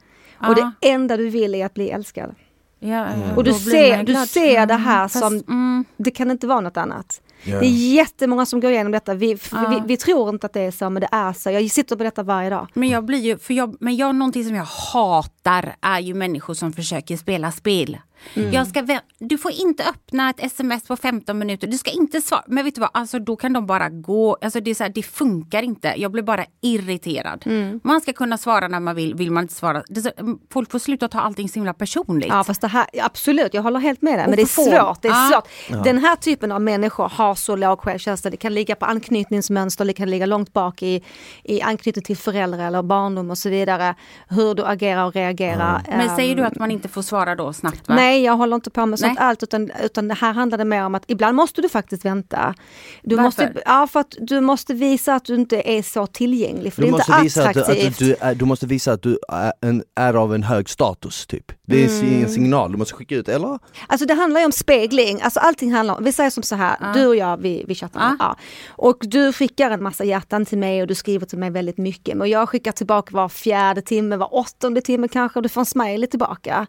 [0.48, 2.36] och det enda du vill är att bli älskad.
[2.80, 3.38] Ja, mm.
[3.38, 5.86] Och du ser, du ser det här mm, som, mm.
[5.98, 7.22] det kan inte vara något annat.
[7.44, 7.60] Yeah.
[7.60, 9.14] Det är jättemånga som går igenom detta.
[9.14, 9.68] Vi, ja.
[9.70, 11.52] vi, vi, tror inte att det är så, men det är så.
[11.52, 12.68] Jag sitter på detta varje dag.
[12.74, 14.64] Men jag blir ju, för jag, men jag, någonting som jag
[14.94, 17.98] hatar är ju människor som försöker spela spel.
[18.34, 18.54] Mm.
[18.54, 22.44] Jag ska, du får inte öppna ett sms på 15 minuter, du ska inte svara.
[22.48, 24.38] Men vet du vad, alltså, då kan de bara gå.
[24.42, 25.94] Alltså, det, är så här, det funkar inte.
[25.98, 27.44] Jag blir bara irriterad.
[27.46, 27.80] Mm.
[27.84, 29.84] Man ska kunna svara när man vill, vill man inte svara.
[30.04, 30.12] Så,
[30.52, 32.30] folk får sluta ta allting så himla personligt.
[32.30, 34.28] Ja fast det här, absolut, jag håller helt med dig.
[34.28, 35.02] Men det är svårt.
[35.02, 35.48] Det är svårt.
[35.70, 35.78] Ja.
[35.78, 38.32] Den här typen av människor har så låg självkänsla.
[38.32, 41.04] Det kan ligga på anknytningsmönster, det kan ligga långt bak i,
[41.44, 43.96] i anknytning till föräldrar eller barndom och så vidare.
[44.30, 45.82] Hur du agerar och reagerar.
[45.88, 45.98] Mm.
[45.98, 47.88] Men säger du att man inte får svara då snabbt?
[47.88, 47.96] Va?
[47.96, 50.96] Nej, jag håller inte på med sånt allt utan, utan det här handlade mer om
[50.96, 52.56] att ibland måste du faktiskt vänta.
[53.04, 53.24] Du Varför?
[53.24, 56.74] Måste, ja, för att du måste visa att du inte är så tillgänglig.
[56.74, 57.88] För du det är inte visa attraktivt.
[57.88, 60.70] Att du, att du, du måste visa att du är, en, är av en hög
[60.70, 61.52] status typ.
[61.70, 62.24] Det är mm.
[62.24, 63.60] en signal du måste skicka ut, eller?
[63.88, 66.78] Alltså det handlar ju om spegling, alltså allting handlar om, vi säger som så här,
[66.80, 66.94] ah.
[66.94, 68.00] du och jag vi, vi chattar.
[68.02, 68.16] Ah.
[68.20, 68.36] Ja.
[68.70, 72.20] Och du skickar en massa hjärtan till mig och du skriver till mig väldigt mycket.
[72.20, 75.66] Och jag skickar tillbaka var fjärde timme, var åttonde timme kanske och du får en
[75.66, 76.68] smiley tillbaka.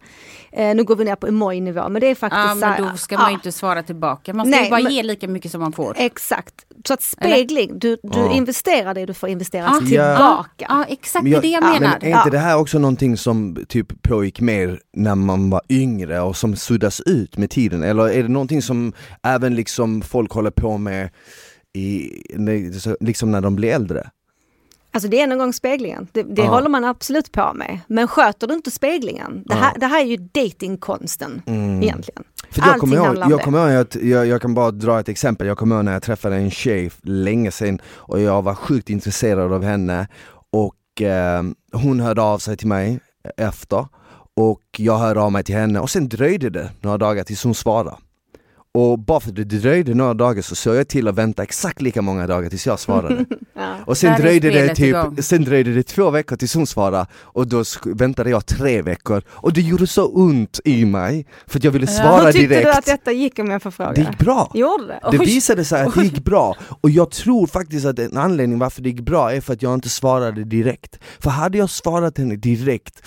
[0.52, 3.18] Eh, nu går vi ner på emoj-nivå men det är faktiskt ja, men då ska
[3.18, 5.60] man ju inte svara tillbaka, man ska Nej, ju bara men, ge lika mycket som
[5.60, 5.94] man får.
[5.98, 8.32] Exakt, så att spegling, du, du ja.
[8.32, 9.78] investerar det du får investera ah.
[9.78, 10.46] tillbaka.
[10.56, 11.98] Ja, ah, exakt men jag, det är det jag menar.
[12.00, 16.20] Men är inte det här också någonting som typ pågick mer när man var yngre
[16.20, 17.82] och som suddas ut med tiden?
[17.82, 21.10] Eller är det någonting som även liksom folk håller på med
[21.72, 22.10] i,
[23.00, 24.10] liksom när de blir äldre?
[24.92, 27.78] Alltså det är en gång speglingen, det, det håller man absolut på med.
[27.86, 31.82] Men sköter du inte speglingen, det här, det här är ju datingkonsten mm.
[31.82, 32.24] egentligen.
[32.50, 35.46] För jag kommer ihåg, jag kommer ihåg att, jag, jag, kan bara dra ett exempel,
[35.46, 39.52] jag kommer ihåg när jag träffade en tjej länge sedan och jag var sjukt intresserad
[39.52, 40.08] av henne
[40.50, 43.00] och eh, hon hörde av sig till mig
[43.36, 43.86] efter
[44.36, 47.54] och jag hörde av mig till henne och sen dröjde det några dagar tills hon
[47.54, 47.96] svarade.
[48.74, 51.82] Och bara för att det dröjde några dagar så såg jag till att vänta exakt
[51.82, 53.24] lika många dagar tills jag svarade.
[53.54, 53.74] ja.
[53.86, 57.64] Och sen dröjde, det typ, sen dröjde det två veckor tills hon svarade och då
[57.84, 61.86] väntade jag tre veckor och det gjorde så ont i mig för att jag ville
[61.86, 62.36] svara direkt.
[62.36, 63.92] Hur tyckte du att detta gick om jag får fråga?
[63.92, 64.50] Det gick bra.
[64.54, 65.00] Gjorde det?
[65.10, 68.82] Det visade sig att det gick bra och jag tror faktiskt att en anledning varför
[68.82, 70.98] det gick bra är för att jag inte svarade direkt.
[71.18, 73.02] För hade jag svarat henne direkt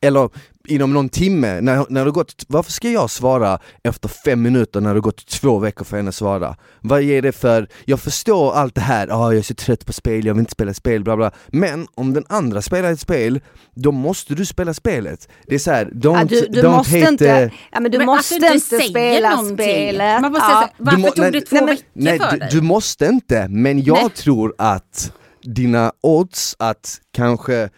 [0.00, 0.30] eller
[0.68, 4.94] inom någon timme, när, när det gått, varför ska jag svara efter fem minuter när
[4.94, 6.56] det gått två veckor för henne att svara?
[6.80, 9.92] Vad ger det för, jag förstår allt det här, ah, jag är så trött på
[9.92, 13.40] spel, jag vill inte spela spel, bla bla Men om den andra spelar ett spel,
[13.74, 15.28] då måste du spela spelet.
[15.46, 18.06] Det är såhär, don't, Ja, du, du don't måste hate inte, ja, men du Men
[18.06, 19.56] måste att du inte spela någonting.
[19.56, 20.20] spelet.
[20.22, 20.60] Man måste Ja.
[20.60, 22.48] säga, varför må- tog nej, det två nej, veckor Nej, för du, dig?
[22.52, 24.10] du måste inte, men jag Nej.
[24.10, 27.68] tror att dina odds att kanske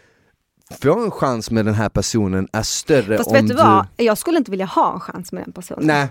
[0.81, 4.19] få en chans med den här personen är större Fast om vet du vad, jag
[4.19, 5.87] skulle inte vilja ha en chans med den personen.
[5.87, 6.09] Nej,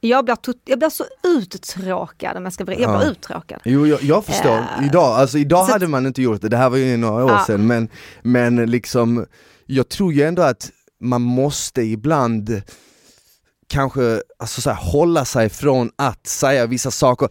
[0.00, 3.10] Jag, blir tot- jag blir så uttråkad om jag ska vara, jag blir Ja.
[3.12, 3.60] uttråkad.
[3.64, 4.56] jo jag, jag förstår.
[4.56, 7.30] Eh, Idag, alltså idag hade man inte gjort det, det här var ju några år
[7.30, 7.44] Ja.
[7.46, 7.88] sedan men,
[8.22, 9.26] men liksom,
[9.66, 12.62] jag tror ju ändå att man måste ibland
[13.70, 17.28] kanske alltså så här, hålla sig från att säga vissa saker.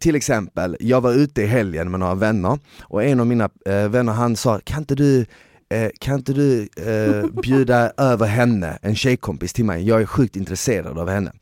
[0.00, 3.88] Till exempel, jag var ute i helgen med några vänner och en av mina eh,
[3.88, 5.26] vänner han sa, kan inte du
[5.68, 10.36] eh, kan inte du eh, bjuda över henne, en tjejkompis till mig, jag är sjukt
[10.36, 11.32] intresserad av henne.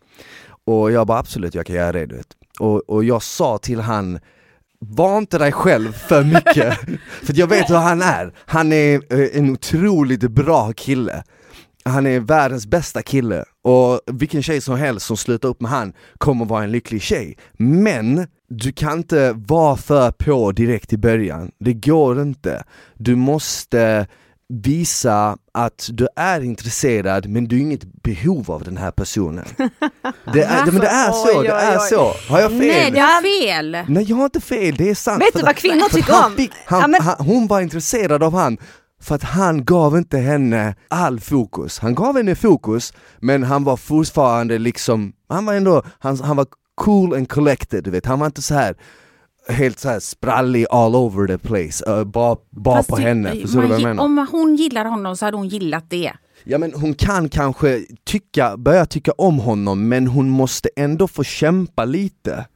[0.65, 2.37] Och jag bara absolut, jag kan göra det du vet.
[2.59, 4.19] Och, och jag sa till han,
[4.79, 6.79] var inte dig själv för mycket,
[7.23, 8.35] för jag vet hur han är.
[8.47, 11.25] Han är eh, en otroligt bra kille.
[11.85, 15.93] Han är världens bästa kille och vilken tjej som helst som slutar upp med han
[16.19, 17.37] kommer vara en lycklig tjej.
[17.57, 18.27] Men
[18.59, 22.65] du kan inte vara för på direkt i början, det går inte.
[22.95, 24.07] Du måste
[24.49, 29.45] visa att du är intresserad men du har inget behov av den här personen.
[30.33, 32.13] Det är, men det är så, Oj, det oj, är så.
[32.29, 32.59] Har jag fel?
[32.61, 33.79] Nej, du har fel!
[33.89, 35.23] Nej jag har inte fel, det är sant.
[35.23, 36.37] Vet du vad kvinnor tycker han om?
[36.37, 38.59] Fick, han, Ja, men- han, hon var intresserad av han
[39.03, 41.79] för att han gav inte henne all fokus.
[41.79, 46.47] Han gav henne fokus, men han var fortfarande liksom, han var ändå, han, han var
[46.75, 48.07] cool and collected, du vet.
[48.07, 48.75] Han var inte så här
[49.49, 53.31] helt så här sprallig all over the place, uh, bara, bara på det- henne.
[53.31, 54.05] Förstår du vad jag menar?
[54.05, 56.13] Om hon gillar honom så hade hon gillat det.
[56.45, 61.25] Ja men hon kan kanske tycka, börja tycka om honom, men hon måste ändå få
[61.25, 62.47] kämpa lite.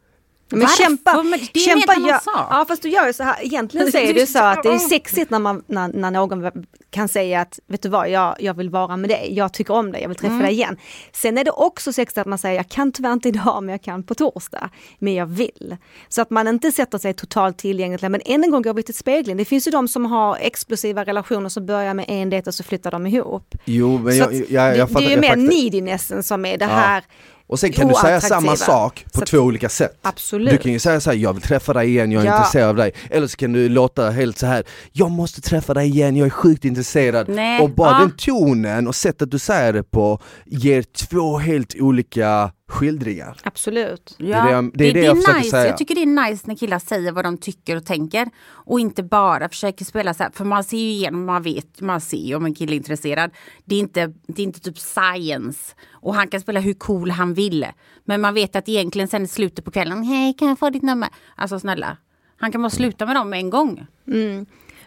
[0.50, 0.82] Men Varför?
[0.82, 2.20] kämpa, Men det kämpa gör.
[2.24, 4.68] Ja fast du gör ju så här, egentligen så är det ju så att det
[4.68, 6.50] är sexigt när, man, när, när någon
[6.90, 9.92] kan säga att vet du vad, jag, jag vill vara med dig, jag tycker om
[9.92, 10.44] dig, jag vill träffa Mm.
[10.46, 10.76] dig igen.
[11.12, 13.82] Sen är det också sexigt att man säger, jag kan tyvärr inte idag men jag
[13.82, 15.76] kan på torsdag, men jag vill.
[16.08, 18.94] Så att man inte sätter sig totalt tillgängligt, men än en gång går vi till
[18.94, 19.36] spegeln.
[19.38, 22.62] Det finns ju de som har explosiva relationer som börjar med en dejt och så
[22.64, 23.54] flyttar de ihop.
[23.64, 25.42] Jo men jag, att jag, jag, det, jag fattar, det är ju jag mer fattar.
[25.62, 27.00] needinessen som är det Ja.
[27.48, 29.98] Och sen kan du säga samma sak på Så två olika sätt.
[30.02, 30.50] Absolut.
[30.50, 32.36] Du kan ju säga så här, jag vill träffa dig igen, jag är Ja.
[32.38, 32.92] intresserad av dig.
[33.10, 36.30] Eller så kan du låta helt så här, jag måste träffa dig igen, jag är
[36.30, 37.28] sjukt intresserad.
[37.28, 37.98] Nej, och bara ja.
[37.98, 43.36] den tonen och sättet du säger det på ger två helt olika skildringar.
[43.44, 44.16] Absolut.
[44.18, 45.50] är det jag- det är det jag försöker nice.
[45.50, 45.66] säga.
[45.66, 49.02] Jag tycker det är nice när killar säger vad de tycker och tänker och inte
[49.02, 52.34] bara försöker spela så här, för man ser ju igenom, man vet, man ser ju
[52.34, 53.30] om en kille är intresserad.
[53.64, 57.34] Det är inte, det är inte typ science och han kan spela hur cool han
[57.34, 57.66] vill.
[58.04, 60.82] Men man vet att egentligen sen i slutet på kvällen, hej kan jag få ditt
[60.82, 61.08] nummer?
[61.36, 61.96] Alltså snälla,
[62.36, 63.86] han kan bara sluta med dem med en gång.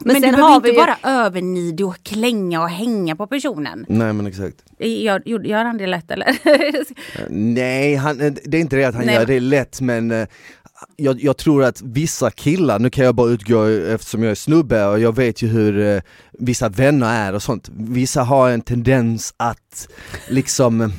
[0.06, 3.16] Men, Men, du sen behöver har inte vi ju, bara övernidig och klänga och hänga
[3.16, 3.86] på personen.
[3.90, 4.56] Nej men exakt.
[4.80, 6.38] Gör, gjorde- gör han det lätt eller?
[7.30, 10.28] Nej, han, det är inte det att han Nej, gör det lätt men eh,
[10.96, 14.86] jag, jag tror att vissa killar, nu kan jag bara utgå eftersom jag är snubbe
[14.86, 19.34] och jag vet ju hur eh, vissa vänner är och sånt, vissa har en tendens
[19.38, 19.88] att
[20.30, 20.90] liksom eh,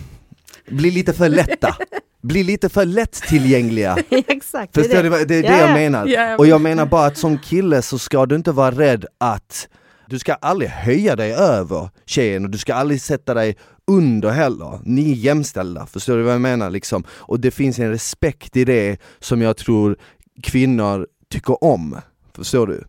[0.68, 1.76] bli lite för lätta,
[2.22, 3.96] bli lite för lättillgängliga.
[4.10, 4.72] exakt.
[4.74, 5.02] det är Förstår det.
[5.02, 5.08] du?
[5.08, 5.74] vad- Det är det jag ja.
[5.74, 6.06] menar.
[6.06, 9.68] Jag Och jag menar bara att som kille så ska du inte vara rädd att
[10.06, 13.56] du ska aldrig höja dig över tjejen och du ska aldrig sätta dig
[13.86, 14.78] under heller.
[14.84, 16.70] Ni är jämställda, förstår du vad jag menar?
[16.70, 17.04] Liksom?
[17.10, 19.96] Och det finns en respekt i det som jag tror
[20.42, 21.96] kvinnor tycker om.
[22.34, 22.84] Förstår du?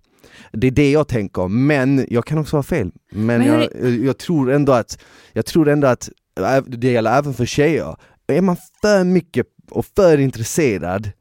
[0.52, 2.91] Det är det jag tänker, men jag kan också vara fel.
[3.12, 4.98] Men, Men jag, jag tror ändå att,
[5.34, 6.10] jag tror ändå att,
[6.67, 7.96] det gäller även för tjejer,
[8.28, 11.12] är man för mycket och för intresserad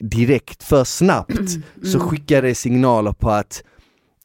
[0.00, 1.50] direkt, för snabbt,
[1.84, 3.62] så skickar det signaler på att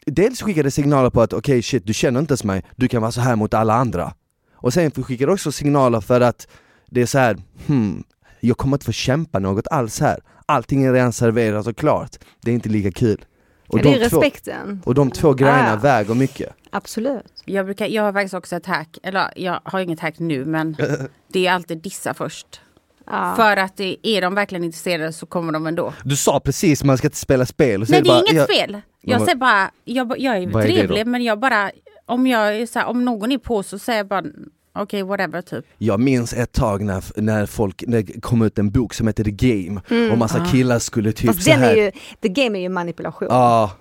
[0.06, 3.02] Dels skickar det signaler på att okej shit, du känner inte ens mig, du kan
[3.02, 4.14] vara så här mot alla andra.
[4.54, 6.48] Och sen skickar det också signaler för att
[6.90, 8.04] det är så här, hmm,
[8.40, 10.20] jag kommer inte få kämpa något alls här.
[10.46, 13.26] Allting är redan serverat och klart, det är inte lika kul.
[13.74, 14.82] Och, Ja, det är de, två, respekten.
[14.86, 15.76] och de två grejerna Ja.
[15.76, 16.50] väger mycket.
[16.70, 17.42] Absolut.
[17.46, 20.76] Jag, brukar, jag har faktiskt också ett hack, eller jag har inget hack nu men
[21.34, 22.62] det är alltid dissa först.
[23.06, 23.34] Ja.
[23.36, 25.94] För att det, är de verkligen intresserade så kommer de ändå.
[26.04, 28.34] Du sa precis man ska inte spela spel och så Nej det är bara, inget
[28.34, 28.82] jag, fel.
[29.02, 31.72] Jag säger bara, jag, jag är det trevlig men jag bara,
[32.06, 34.24] om jag är så här, om någon är på så säger jag bara
[34.76, 35.66] okej whatever typ.
[35.78, 39.24] Jag minns ett tag när, när folk, när det kom ut en bok som hette
[39.24, 39.82] The Game
[40.12, 41.34] och massa killar skulle typ Mm.
[41.34, 43.28] Fast så den här, är ju, the game är ju manipulation.
[43.32, 43.72] Ja,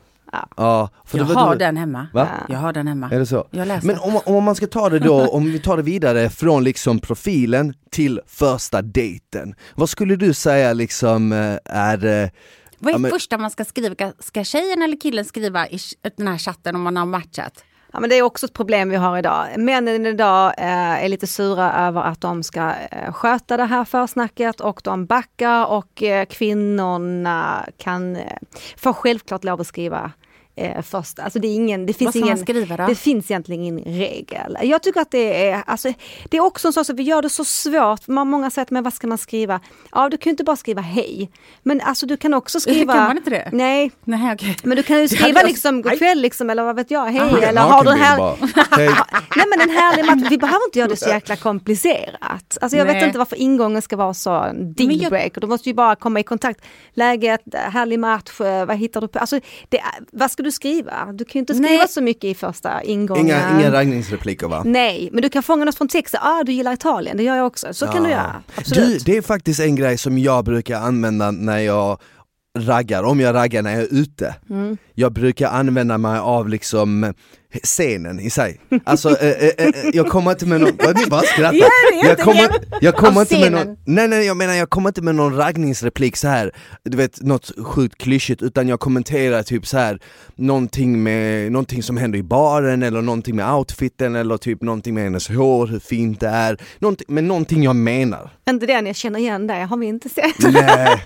[0.57, 2.07] Ja, för Jag det har det var- den hemma.
[2.13, 2.29] Va?
[2.49, 3.11] Jag har den hemma.
[3.13, 3.49] Är det så?
[3.51, 3.87] Jag läser.
[3.87, 6.99] Men om, om man ska ta det då, om vi tar det vidare från liksom
[6.99, 9.55] profilen till första dejten.
[9.75, 12.29] Vad skulle du säga liksom eh, är eh,
[12.79, 13.95] Vad är Ja, men- första man ska skriva?
[14.19, 15.79] Ska tjejen eller killen skriva i
[16.17, 17.65] den här chatten om man har matchat?
[17.93, 19.47] Ja, men det är också ett problem vi har idag.
[19.59, 24.61] Männen idag eh, är lite sura över att de ska eh, sköta det här försnacket
[24.61, 28.23] och de backar och eh, kvinnorna kan eh,
[28.77, 30.13] få självklart lov att skriva
[30.57, 31.19] eh, först.
[31.19, 34.59] Alltså det, är ingen, det, finns ingen, skriva det finns egentligen ingen regel.
[34.63, 35.93] Jag tycker att det är, alltså,
[36.25, 38.09] det är också en sak att vi gör det så svårt.
[38.09, 39.61] Man, många säger att men vad ska man skriva?
[39.93, 41.31] Ja du kan ju inte bara skriva hej.
[41.63, 42.93] Men alltså du kan också skriva...
[42.95, 43.49] Kan man inte det?
[43.53, 44.57] Nej, Nej, okej.
[44.63, 47.21] men du kan ju skriva jag- liksom god kväll liksom, eller vad vet jag, hej
[47.31, 48.17] Skicka eller har du här...
[49.37, 52.59] Nej men en härlig match, vi behöver inte göra det så jäkla komplicerat.
[52.61, 53.05] Alltså jag vet Nej.
[53.07, 55.41] inte varför ingången ska vara så dealbreaker.
[55.41, 56.65] Du måste ju bara komma i kontakt.
[56.95, 59.19] Läget, härlig match, eh, vad hittar du på?
[59.19, 59.81] Alltså, det,
[60.13, 61.13] vad ska du skriva?
[61.13, 61.89] Du kan ju inte skriva Nej.
[61.89, 63.27] så mycket i första ingången.
[63.27, 64.63] inga, inga raggningsrepliker va?
[64.65, 66.21] Nej, men du kan fånga något från texten.
[66.23, 67.75] Ah, du gillar Italien, det gör jag också.
[67.75, 68.43] Så kan du göra.
[68.55, 69.05] Du, Absolut.
[69.07, 72.01] det är faktiskt en grej som jag brukar använda när jag
[72.59, 74.35] raggar, om jag raggar när jag är ute.
[74.51, 74.77] Mm.
[75.03, 77.13] Jag brukar använda mig av liksom
[77.63, 78.61] scenen i sig.
[78.85, 81.59] Alltså eh, eh, eh, jag kommer inte med någon, ni bara skrattar.
[82.03, 82.49] Jag kommer,
[82.81, 86.17] jag kommer inte med någon, nej nej jag menar jag kommer inte med någon raggningsreplik
[86.17, 86.53] så här
[86.85, 89.99] du vet något sjukt klyschigt utan jag kommenterar typ så här
[90.37, 95.05] någonting med, någonting som händer i baren eller någonting med outfiten eller typ någonting med
[95.05, 98.31] hennes hår, hur fint det är, någonting, men någonting jag menar.
[98.51, 100.39] Inte den jag känner igen dig, har vi inte sett.
[100.39, 101.05] Nej,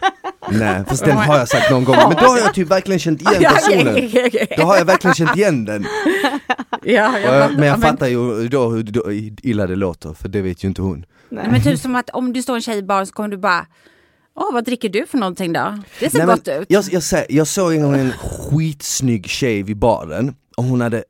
[0.50, 3.20] nej, fast den har jag sagt någon gång, men då har jag typ verkligen känt
[3.20, 3.85] igen personen.
[4.56, 5.86] Då har jag verkligen känt igen den.
[6.82, 8.84] Ja, jag men jag men- fattar ju då hur
[9.46, 11.04] illa det låter, för det vet ju inte hon.
[11.28, 13.36] Nej, Men typ som att om du står en tjej i baren så kommer du
[13.36, 13.66] bara
[14.38, 15.78] Åh, vad dricker du för någonting då?
[16.00, 16.66] Det ser Nej, men gott ut.
[16.68, 20.34] Jag, jag, jag såg en gång en skitsnygg tjej vid baren
[20.64, 21.04] hon hade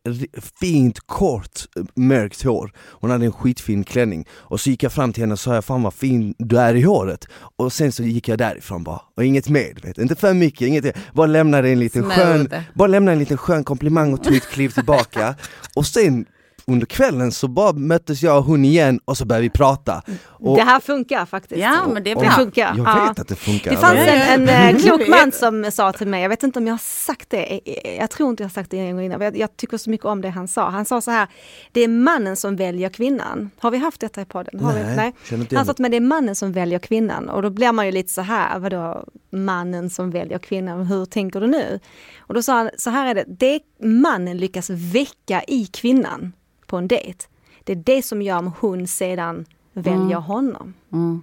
[0.61, 1.61] fint kort
[1.95, 4.27] mörkt hår, hon hade en skitfin klänning.
[4.33, 6.75] Och så gick jag fram till henne och sa jag, fan vad fin du är
[6.75, 7.29] i håret.
[7.57, 9.01] Och sen så gick jag därifrån bara.
[9.17, 9.99] Och inget mer, vet.
[9.99, 14.13] inte för mycket, inget, bara lämnade en liten skön, bara lämnade en liten skön komplimang
[14.13, 15.35] och tog ett kliv tillbaka.
[15.75, 16.27] Och sen
[16.71, 20.03] under kvällen så bara möttes jag och hon igen och så började vi prata.
[20.27, 21.61] Och, Det här funkar faktiskt.
[21.61, 22.25] Ja, men det är bra.
[22.25, 22.75] Det funkar.
[22.77, 23.07] Jag ja.
[23.09, 23.71] vet att det funkar.
[23.71, 26.67] Det fanns en, en eh, klok man som sa till mig, jag vet inte om
[26.67, 27.61] jag har sagt det,
[27.99, 29.91] jag tror inte jag har sagt det en gång innan, men jag, jag tycker så
[29.91, 30.71] mycket om det han sa.
[30.71, 31.29] Han sa så här,
[31.73, 33.51] det är mannen som väljer kvinnan.
[33.59, 34.61] Har vi haft detta i podden?
[34.61, 35.37] Har Nej, vi?
[35.37, 37.87] inte Han sa att men det är mannen som väljer kvinnan och då blir man
[37.87, 41.81] ju lite så här, vadå mannen som väljer kvinnan, hur tänker du nu?
[42.19, 46.33] Och då sa han, så här är det, det mannen lyckas väcka i kvinnan
[46.67, 47.25] på en dejt,
[47.65, 50.75] det är det som gör om hon sedan väljer honom.
[50.93, 51.23] Mm.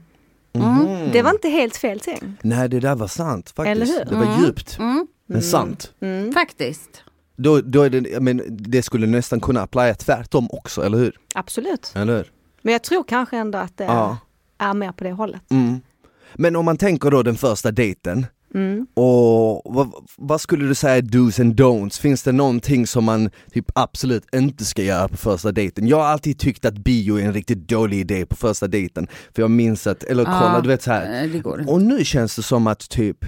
[0.56, 1.10] Mhm.
[1.12, 2.44] Det var inte helt fel tänkt.
[2.44, 4.06] Nej det där var sant faktiskt, Eller hur?
[4.06, 5.08] det var djupt Mm.
[5.26, 5.94] men sant.
[6.34, 7.04] Faktiskt.
[7.36, 11.18] Då, då är det, men det skulle nästan kunna applya tvärtom också, eller hur?
[11.36, 11.92] Absolut.
[11.96, 12.32] Eller hur?
[12.62, 14.18] Men jag tror kanske ändå att det Ja.
[14.58, 15.52] är mer på det hållet.
[15.52, 15.82] Mm.
[16.36, 18.88] Men om man tänker då den första dejten, Mm.
[18.94, 22.02] och vad, vad skulle du säga är do's and don'ts?
[22.02, 25.88] Finns det någonting som man typ absolut inte ska göra på första dejten?
[25.88, 29.42] Jag har alltid tyckt att bio är en riktigt dålig idé på första dejten, för
[29.42, 31.36] jag minns att, eller kolla Ja, du vet så här.
[31.36, 31.50] inte.
[31.50, 33.26] Och nu känns det som att typ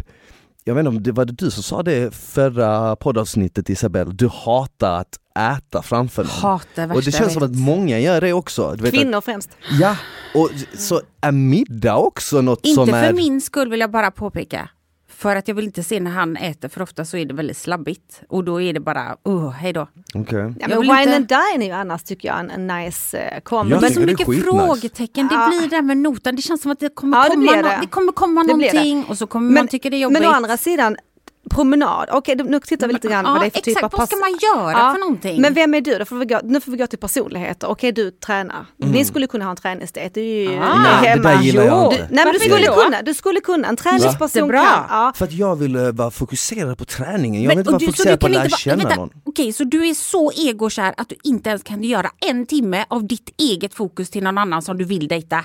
[0.67, 4.28] jag vet inte om det var det du som sa det förra poddavsnittet Isabelle, du
[4.28, 5.19] hatar att
[5.57, 6.32] äta framför någon.
[6.32, 8.73] Hatar och det känns som att många gör det också.
[8.78, 9.49] Du vet Kvinnor främst.
[9.49, 9.97] Att, ja,
[10.36, 13.13] och så är middag också något Inte som för är...
[13.13, 14.69] min skull vill jag bara påpeka.
[15.18, 17.57] För att jag vill inte se när han äter, för ofta så är det väldigt
[17.57, 18.22] slabbigt.
[18.30, 19.88] Och då är det bara, oh, hej då.
[20.13, 20.53] Okej.
[20.59, 23.39] Ja, men wine inte- and dine är ju annars tycker jag en, en nice eh,
[23.41, 23.78] kombo.
[23.82, 24.43] Men så det är mycket skitnice.
[24.66, 25.47] frågetecken, det Ja.
[25.49, 26.36] blir det här med notan.
[26.36, 27.78] Det känns som att det kommer Ja, det komma, blir nå- det.
[27.82, 28.53] det kommer komma Det det.
[28.53, 30.20] någonting och så kommer man tycka det är jobbigt.
[30.22, 30.97] men å andra sidan,
[31.50, 33.66] promenad, okej nu tittar vi lite grann Ja, vad det är för exakt.
[33.76, 35.41] typ av Vad ska pass- man göra för någonting?
[35.41, 35.98] Men vem är du?
[35.98, 37.68] Då får vi gå, nu får vi gå till personligheter.
[37.68, 38.66] Okej du tränar.
[38.78, 40.10] Ni skulle kunna ha en träningsdate.
[40.14, 40.80] Du är ju Ah.
[41.02, 42.08] Nej, det där gillar jag inte.
[42.08, 43.68] Du, nej men du skulle kunna, du skulle kunna.
[43.68, 44.64] En träningsperson kan.
[44.89, 45.14] Ja.
[45.16, 47.86] För att jag vill eh, vara fokuserad på träningen, jag Men- vill inte vara du-
[47.86, 49.10] fokuserad på att lära känna vänta, någon.
[49.26, 53.08] Okej, så du är så egokär att du inte ens kan göra en timme av
[53.08, 55.43] ditt eget fokus till någon annan som du vill dejta?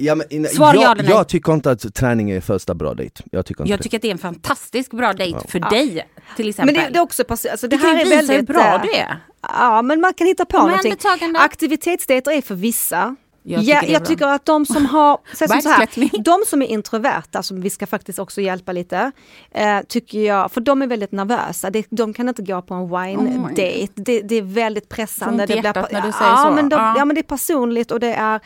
[0.00, 1.12] Ja, men, Svar ja jag, eller nej?
[1.12, 3.22] jag tycker inte att träning är första bra dejt.
[3.32, 3.82] Jag tycker inte Jag det.
[3.82, 6.76] tycker att det är en fantastisk bra dejt för dig till exempel.
[6.76, 8.48] Men det, det är också perso- alltså det Du kan här ju är visa väldigt...
[8.48, 9.16] hur bra eh, du är.
[9.42, 10.78] Ja men man kan hitta på någonting.
[10.78, 11.40] Omhändertagande.
[11.40, 13.16] Aktivitetsdejter är för vissa.
[13.42, 16.42] Jag ja, tycker är jag tycker att de som har, så som så här, de
[16.46, 19.12] som är introverta, som vi ska faktiskt också hjälpa lite,
[19.50, 22.80] eh, tycker jag, för de är väldigt nervösa, det, de kan inte gå på en
[22.80, 25.44] Oh wine my date, det, det är väldigt pressande.
[25.44, 26.50] I det hjärtat när du ja, säger så.
[26.50, 26.94] Men de, Ja.
[26.96, 28.40] ja men det är personligt och det är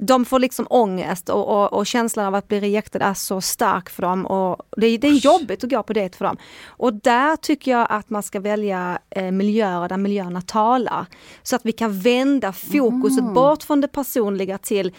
[0.00, 3.90] de får liksom ångest och, och, och känslan av att bli rejected är så stark
[3.90, 6.36] för dem och det, det är jobbigt att gå på dejt för dem.
[6.66, 11.06] Och där tycker jag att man ska välja eh, miljöer där miljöerna talar.
[11.42, 13.34] Så att vi kan vända fokuset Mm.
[13.34, 14.92] bort från det personliga till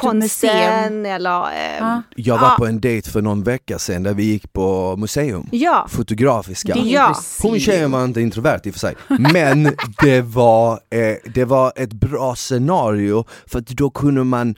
[0.00, 1.42] konsten eller...
[1.42, 2.02] Eh, Ja.
[2.16, 2.54] Jag var Ja.
[2.58, 5.86] på en dejt för någon vecka sedan där vi gick på museum, ja.
[5.88, 6.74] fotografiska.
[6.74, 7.16] Det Ja.
[7.42, 8.94] Hon tjejen var inte introvert i och för sig,
[9.32, 9.70] men
[10.02, 14.54] det var, eh, det var ett bra scenario för att då kunde man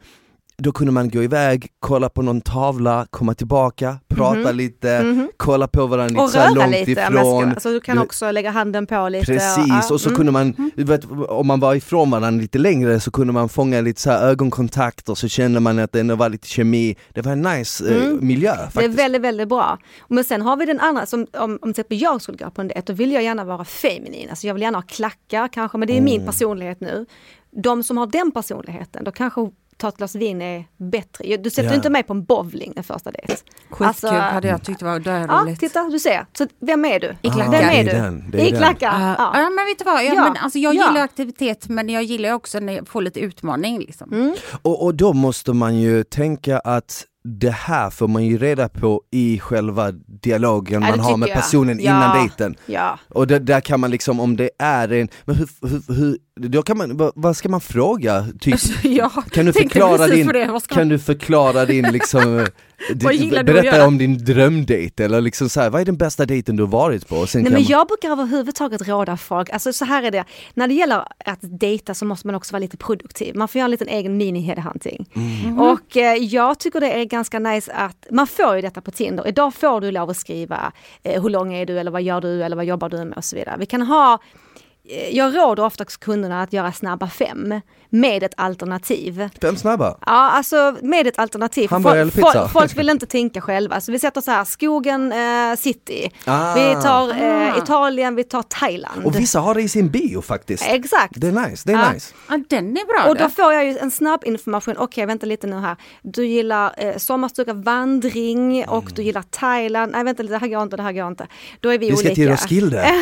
[0.62, 5.86] då kunde man gå iväg, kolla på någon tavla, komma tillbaka, prata lite, kolla på
[5.86, 6.24] varandra lite Mhm.
[6.24, 7.00] Och så här röra långt lite.
[7.00, 7.48] ifrån.
[7.48, 9.26] Alltså, du kan Du- också lägga handen på lite.
[9.26, 10.16] Precis, och så mm.
[10.16, 13.80] kunde man, du vet, om man var ifrån varandra lite längre så kunde man fånga
[13.80, 16.96] lite så här ögonkontakt och så kände man att det ändå var lite kemi.
[17.12, 18.76] Det var en nice eh, miljö faktiskt.
[18.76, 18.90] Mm.
[18.90, 19.78] Det är väldigt, väldigt bra.
[20.08, 22.60] Men sen har vi den andra, som, om, om till exempel jag skulle gå på
[22.60, 24.30] en dejt, då vill jag gärna vara feminin.
[24.30, 27.06] Alltså jag vill gärna ha klackar kanske, men det är min personlighet nu.
[27.62, 29.40] De som har den personligheten, då kanske
[29.78, 31.36] ta ett glas vin är bättre.
[31.36, 31.74] Du sätter Ja.
[31.74, 33.34] inte mig på en bowling en första dejt.
[33.70, 35.60] Skitkul Alltså, hade jag tyckt var Ja, roligt.
[35.60, 36.26] titta du ser.
[36.38, 37.16] Så vem är du?
[37.22, 37.50] I klackar.
[37.50, 37.90] Vem det är du?
[37.90, 39.00] den, det är I klackar.
[39.00, 39.14] Ja.
[39.18, 39.30] Ja.
[39.40, 40.24] ja men vet du vad, ja, Ja.
[40.24, 40.88] Men, alltså, jag Ja.
[40.88, 43.78] gillar aktivitet men jag gillar också när jag får lite utmaning.
[43.78, 44.12] Liksom.
[44.12, 44.34] Mm.
[44.62, 49.02] Och, och då måste man ju tänka att det här får man ju reda på
[49.10, 49.90] i själva
[50.22, 51.44] dialogen Ja, det man har med tycker jag.
[51.44, 51.90] personen Ja.
[51.90, 52.54] innan dejten.
[52.66, 52.98] Ja.
[53.08, 56.62] Och det, där kan man liksom, om det är en, men hur, hur, hur då
[56.62, 58.26] kan man, vad, vad ska man fråga?
[58.40, 60.60] Typ, jag kan du förklara din, på det.
[60.60, 62.46] Ska kan du förklara din liksom,
[62.94, 65.84] Vad di- gillar du att berätta om din drömdejt eller liksom så här, vad är
[65.84, 67.16] den bästa dejten du har varit på?
[67.16, 70.24] Och sen Nej, men man, jag brukar överhuvudtaget råda folk, alltså så här är det,
[70.54, 73.36] när det gäller att dejta så måste man också vara lite produktiv.
[73.36, 75.06] Man får göra en liten egen mini headhunting.
[75.16, 75.58] Mm.
[75.58, 79.28] Och eh, jag tycker det är ganska nice att, man får ju detta på Tinder,
[79.28, 80.72] idag får du lov att skriva
[81.02, 83.24] eh, hur lång är du eller vad gör du eller vad jobbar du med och
[83.24, 83.56] så vidare.
[83.58, 84.18] Vi kan ha
[85.10, 87.60] jag råder ofta kunderna att göra snabba fem
[87.90, 89.28] med ett alternativ.
[89.42, 89.96] fem snabba?
[90.06, 91.68] Ja, alltså med ett alternativ.
[91.68, 93.80] Folk, folk, folk vill inte tänka själva.
[93.80, 96.10] Så vi sätter så här, skogen, eh, city.
[96.24, 96.54] Ah.
[96.54, 99.04] Vi tar eh, Italien, vi tar Thailand.
[99.04, 100.64] Och vissa har det i sin bio faktiskt.
[100.68, 101.12] Exakt.
[101.16, 101.92] Det är nice, det är Ja.
[101.92, 102.14] nice.
[102.28, 103.10] Ja, den är bra.
[103.10, 103.30] Och då det.
[103.30, 104.74] får jag ju en snabb information.
[104.78, 105.76] Okej, vänta lite nu här.
[106.02, 108.92] Du gillar eh, sommarstuga, vandring och Mm.
[108.94, 109.92] du gillar Thailand.
[109.92, 111.26] Nej, vänta lite, det här går inte, det här går inte.
[111.60, 112.14] Då är vi, Vi ska olika.
[112.14, 112.92] till Roskilde.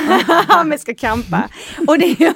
[0.70, 1.42] vi ska campa.
[1.86, 2.32] Och det, ja.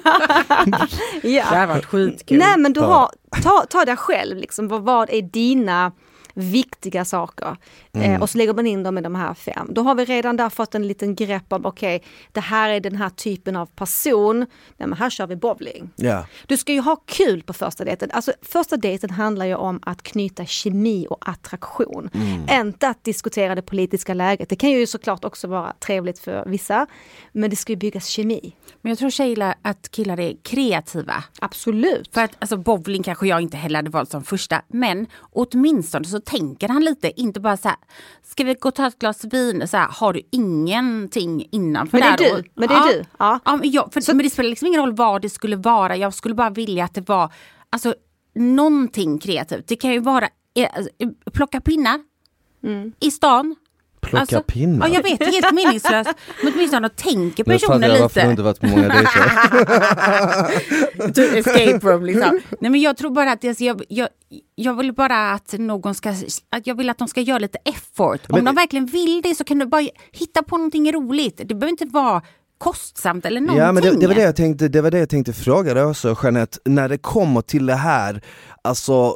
[1.22, 2.38] Det här varit skitkul.
[2.40, 3.10] Nej men du har,
[3.42, 5.92] ta, ta dig själv liksom, vad, vad är dina
[6.34, 7.56] viktiga saker?
[7.92, 9.68] Eh, och så lägger man in dem i de här fem.
[9.70, 12.02] Då har vi redan där fått en liten grepp om, okej,
[12.32, 14.38] det här är den här typen av person.
[14.76, 15.90] Nej men här kör vi bowling.
[15.96, 16.26] Ja.
[16.46, 18.10] Du ska ju ha kul på första dejten.
[18.12, 22.10] Alltså första dejten handlar ju om att knyta kemi och attraktion.
[22.50, 24.48] Inte att diskutera det politiska läget.
[24.48, 26.86] Det kan ju såklart också vara trevligt för vissa.
[27.32, 28.56] Men det ska ju byggas kemi.
[28.80, 31.24] Men jag tror tjejer att killar är kreativa.
[31.40, 32.14] Absolut.
[32.14, 34.62] För att alltså, bowling kanske jag inte heller hade valt som första.
[34.68, 37.78] Men åtminstone så tänker han lite, inte bara så här,
[38.22, 39.68] ska vi gå och ta ett glas vin?
[39.68, 42.42] Så här, har du ingenting innanför Men det är där?
[42.42, 43.04] du, men det är du.
[43.18, 43.40] Ja.
[43.44, 45.96] Ja, men, jag, för, men det spelar liksom ingen roll vad det skulle vara.
[45.96, 47.32] Jag skulle bara vilja att det var
[47.70, 47.94] alltså,
[48.34, 49.66] någonting kreativt.
[49.66, 50.90] Det kan ju vara eh, alltså,
[51.32, 52.00] plocka pinnar
[52.62, 52.92] Mm.
[53.00, 53.56] i stan.
[54.00, 54.88] Plocka pinnar?
[54.88, 56.10] Ja, jag vet, det helt meningslöst.
[56.42, 58.30] Men åtminstone tänker Nu personen jag varför du lite.
[58.30, 59.20] inte varit på många dejter.
[61.38, 62.40] Escape room liksom.
[62.60, 64.08] Nej men jag tror bara att alltså, jag, jag,
[64.54, 66.10] jag vill bara att någon ska,
[66.50, 68.20] att jag vill att de ska göra lite effort.
[68.28, 69.82] Om Men- de verkligen vill det så kan du bara
[70.12, 71.36] hitta på någonting roligt.
[71.44, 72.22] Det behöver inte vara
[72.58, 73.62] kostsamt eller någonting.
[73.64, 75.84] Ja men det, det, var det, jag tänkte, det var det jag tänkte fråga dig
[75.84, 78.22] också Jeanette, när det kommer till det här,
[78.62, 79.14] alltså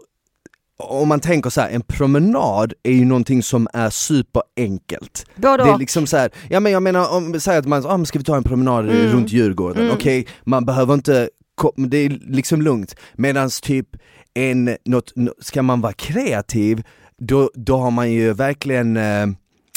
[0.90, 5.26] om man tänker så här, en promenad är ju någonting som är superenkelt.
[5.36, 8.04] Både Det är liksom så här, ja men jag menar om, säg att man, ah,
[8.04, 9.12] ska vi ta en promenad Mm.
[9.12, 11.28] runt Djurgården, okej, man behöver inte,
[11.76, 12.96] det är liksom lugnt.
[13.14, 13.88] Medan typ
[14.34, 16.82] en, något, nå- ska man vara kreativ,
[17.18, 19.26] då, då har man ju verkligen eh,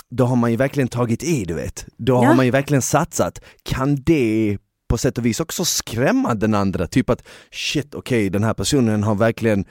[0.09, 2.27] då har man ju verkligen tagit i du vet, då Ja.
[2.27, 3.41] har man ju verkligen satsat.
[3.63, 4.57] Kan det
[4.89, 6.87] på sätt och vis också skrämma den andra?
[6.87, 9.65] Typ att shit okej den här personen har verkligen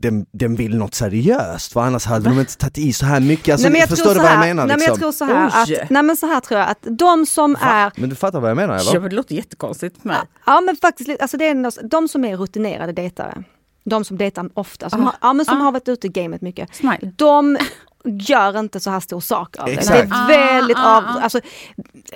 [0.00, 3.52] den, den vill något seriöst för annars hade de inte tagit i så här mycket.
[3.52, 4.66] Alltså, nej, men jag förstår tror du vad jag menar?
[4.66, 4.92] Nej, men liksom?
[4.92, 7.92] jag tror så här att, nej men så här tror jag att de som är,
[7.96, 9.00] Men du fattar vad jag menar Ja, eller?
[9.00, 10.16] men det låter jättekonstigt för mig.
[10.46, 13.42] ja men faktiskt, alltså det är de som är rutinerade dejtare,
[13.84, 15.04] de som dejtar ofta, som, Ah.
[15.04, 15.64] har, ja, men som Ah.
[15.64, 16.74] har varit ute i gamet mycket.
[16.74, 17.12] Smile.
[17.16, 17.58] De,
[18.04, 19.74] gör inte så här stor sak av det.
[19.74, 21.20] Det är väldigt Ah, ah, av, ah.
[21.20, 21.40] alltså,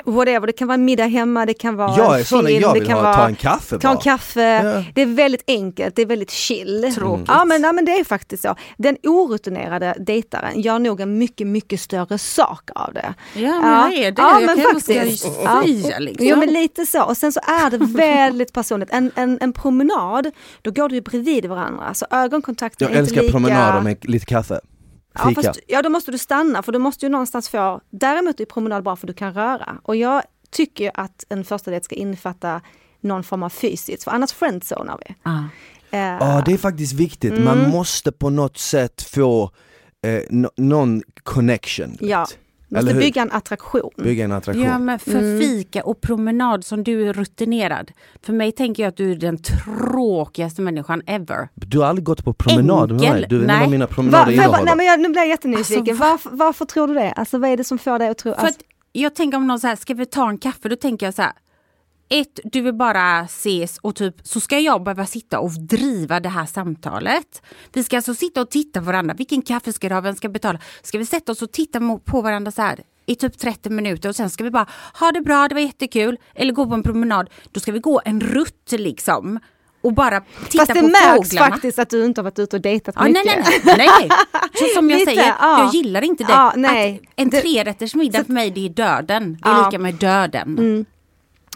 [0.04, 2.74] whatever, det kan vara en middag hemma, det kan vara Jag en är film, jag
[2.74, 4.84] det kan ha, vara ta en kaffe Ta en kaffe, Ja.
[4.94, 6.92] det är väldigt enkelt, det är väldigt chill.
[6.94, 7.28] Tråkigt.
[7.28, 8.54] Ja men, ja men det är faktiskt så.
[8.78, 13.14] Den orutinerade dejtaren gör nog en mycket, mycket större sak av det.
[13.34, 14.22] Ja, men jag är det.
[14.22, 15.32] Ja, jag men kan faktiskt.
[15.32, 15.60] ska Ja.
[15.64, 16.26] fria liksom.
[16.26, 17.02] Jo men lite så.
[17.02, 18.88] Och sen så är det väldigt personligt.
[18.92, 20.30] En, en, en promenad,
[20.62, 21.94] då går du ju bredvid varandra.
[21.94, 23.32] Så ögonkontakten Jag är inte älskar lika...
[23.32, 24.60] promenader med lite kaffe.
[25.14, 25.42] Ja, Fika.
[25.42, 28.84] fast, ja då måste du stanna för du måste ju någonstans få, däremot är promenad
[28.84, 29.78] bra för du kan röra.
[29.82, 32.60] Och jag tycker ju att en första dejt ska innefatta
[33.00, 35.14] någon form av fysiskt, för annars friendzonar vi.
[35.22, 35.38] Ah.
[35.90, 37.44] Eh, Ja det är faktiskt viktigt, Mm.
[37.44, 39.50] man måste på något sätt få
[40.06, 40.22] eh,
[40.56, 41.96] någon connection.
[42.00, 42.20] Ja.
[42.20, 42.38] vet.
[42.80, 43.90] Måste bygga en attraktion.
[43.96, 44.64] Bygga en attraktion.
[44.64, 45.40] Ja men för Mm.
[45.40, 47.90] fika och promenad som du är rutinerad.
[48.22, 51.48] För mig tänker jag att du är den tråkigaste människan ever.
[51.54, 53.12] Du har aldrig gått på promenad med Enkel.
[53.20, 53.60] mig, du vet inte Nej.
[53.62, 54.64] vad mina Va, promenader bara, innehåller.
[54.64, 55.80] nej, men jag, nu blir jag jättenyfiken.
[55.80, 57.12] Alltså, va- varför, varför tror du det?
[57.12, 58.34] Alltså vad är det som får dig att tro?
[58.34, 60.68] För Alltså, att jag tänker om någon så här, ska vi ta en kaffe?
[60.68, 61.32] Då tänker jag så här.
[62.12, 66.28] Ett, du vill bara ses och typ så ska jag behöva sitta och driva det
[66.28, 67.42] här samtalet.
[67.72, 69.14] Vi ska alltså sitta och titta på varandra.
[69.14, 70.00] Vilken kaffe ska du ha?
[70.00, 70.58] Vem ska betala?
[70.82, 74.16] Ska vi sätta oss och titta på varandra så här i typ 30 minuter och
[74.16, 74.66] sen ska vi bara
[75.00, 76.18] ha det bra, det var jättekul.
[76.34, 77.30] Eller gå på en promenad.
[77.52, 79.38] Då ska vi gå en rutt liksom.
[79.82, 81.50] Och bara titta fast det på märks fåglarna.
[81.52, 83.24] faktiskt att du inte har varit ute och dejtat Ja, mycket.
[83.24, 84.08] nej, nej, nej.
[84.54, 85.58] Så som jag Lite, säger, ja.
[85.64, 86.32] jag gillar inte det.
[86.32, 86.48] Ja.
[86.50, 89.38] Att en trerätters middag för mig det är döden.
[89.42, 89.52] Det är.
[89.52, 89.64] Mm.
[89.64, 90.86] lika med döden.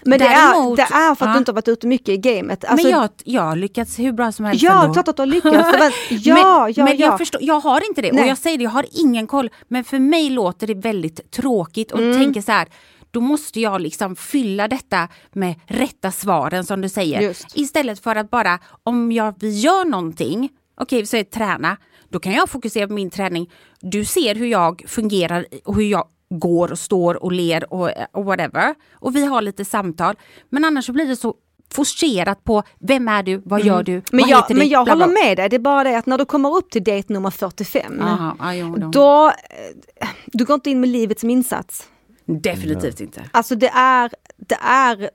[0.04, 1.32] Men det, Däremot- är, det är för att ja.
[1.32, 2.64] du inte har varit ute mycket i gamet.
[2.64, 4.92] Alltså, men jag, jag har lyckats hur bra som helst ja, ändå.
[4.94, 5.72] klart att du har lyckats.
[6.08, 6.34] Det Ja,
[6.64, 7.06] men ja, men ja.
[7.06, 8.12] jag förstår, jag har inte det.
[8.12, 8.22] Nej.
[8.24, 9.50] Och jag säger det, jag har ingen koll.
[9.68, 12.18] Men för mig låter det väldigt tråkigt och Mm.
[12.18, 12.68] tänker så här,
[13.10, 17.20] då måste jag liksom fylla detta med rätta svaren som du säger.
[17.20, 17.46] Just.
[17.54, 20.48] Istället för att bara, om jag, vi gör någonting,
[20.80, 21.76] okej vi säger träna,
[22.08, 23.50] då kan jag fokusera på min träning.
[23.80, 28.24] Du ser hur jag fungerar och hur jag går och står och ler och, och
[28.24, 28.74] whatever.
[28.92, 30.14] Och vi har lite samtal.
[30.50, 31.34] Men annars blir det så
[31.74, 34.02] forcerat på vem är du, vad gör du, Mm.
[34.12, 36.06] men vad jag, heter men ditt, jag håller med dig, det är bara det att
[36.06, 38.36] när du kommer upp till dejt nummer 45, Aha,
[38.76, 38.88] då.
[38.88, 41.88] då, eh, du går inte in med livet som insats.
[42.24, 43.22] Definitivt inte.
[43.32, 45.10] Alltså det är, det är,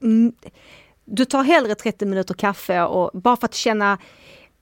[1.06, 3.98] du tar hellre 30 minuter kaffe och bara för att känna,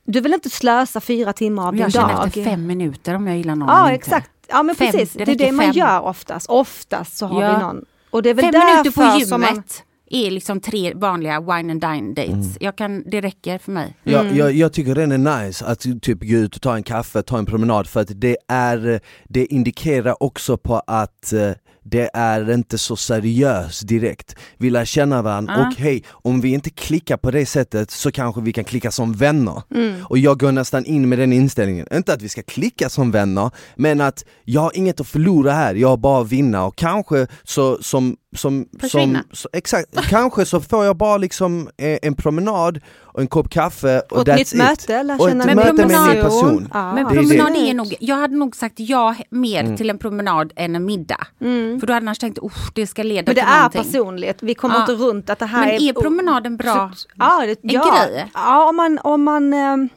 [0.04, 2.28] du vill inte slösa fyra timmar av din Jag känner dag.
[2.28, 5.32] efter fem minuter om jag gillar någon Ja exakt, ja men Fem, precis, det det,
[5.32, 5.72] är det man fem.
[5.76, 6.50] gör oftast.
[6.50, 7.58] Oftast så har Ja.
[7.58, 7.86] vi någon.
[8.10, 11.72] Och det är väl Fem minuter på som man, gymmet är liksom tre vanliga wine
[11.72, 12.34] and dine dates.
[12.34, 12.58] Mm.
[12.60, 13.96] Jag kan, det räcker för mig.
[14.04, 14.38] Jag, Mm.
[14.38, 17.38] jag, jag tycker den är nice att typ gå ut och ta en kaffe, ta
[17.38, 21.52] en promenad för att det är, det indikerar också på att eh,
[21.84, 24.36] det är inte så seriöst direkt.
[24.58, 25.68] Vi lär känna varandra Ja.
[25.68, 29.14] och hej, om vi inte klickar på det sättet så kanske vi kan klicka som
[29.14, 29.62] vänner.
[29.76, 30.06] Mm.
[30.06, 33.52] Och jag går nästan in med den inställningen, inte att vi ska klicka som vänner,
[33.76, 37.28] men att jag har inget att förlora här, jag har bara att vinna och kanske
[37.44, 42.80] så som som, som, så, exakt, kanske så får jag bara liksom eh, en promenad
[43.20, 44.58] och en kopp kaffe och, och ett that's nytt it.
[44.58, 46.70] möte, lära Och ett Men möte med en ny promenad- person.
[46.74, 46.94] Ja.
[46.94, 47.28] Men Det är det.
[47.28, 49.78] promenad är nog, jag hade nog sagt ja mer Mm.
[49.78, 51.28] till en promenad än en middag.
[51.40, 53.84] För då hade jag annars tänkt, oh, det ska leda Men det till är någonting.
[53.84, 54.82] personligt, vi kommer Ja.
[54.82, 55.90] inte runt att det här Men är...
[55.90, 56.92] är promenaden bra?
[56.96, 58.06] Så- Ja, det, En ja.
[58.08, 58.26] grej?
[58.34, 59.90] Ja, om man, om man ehm,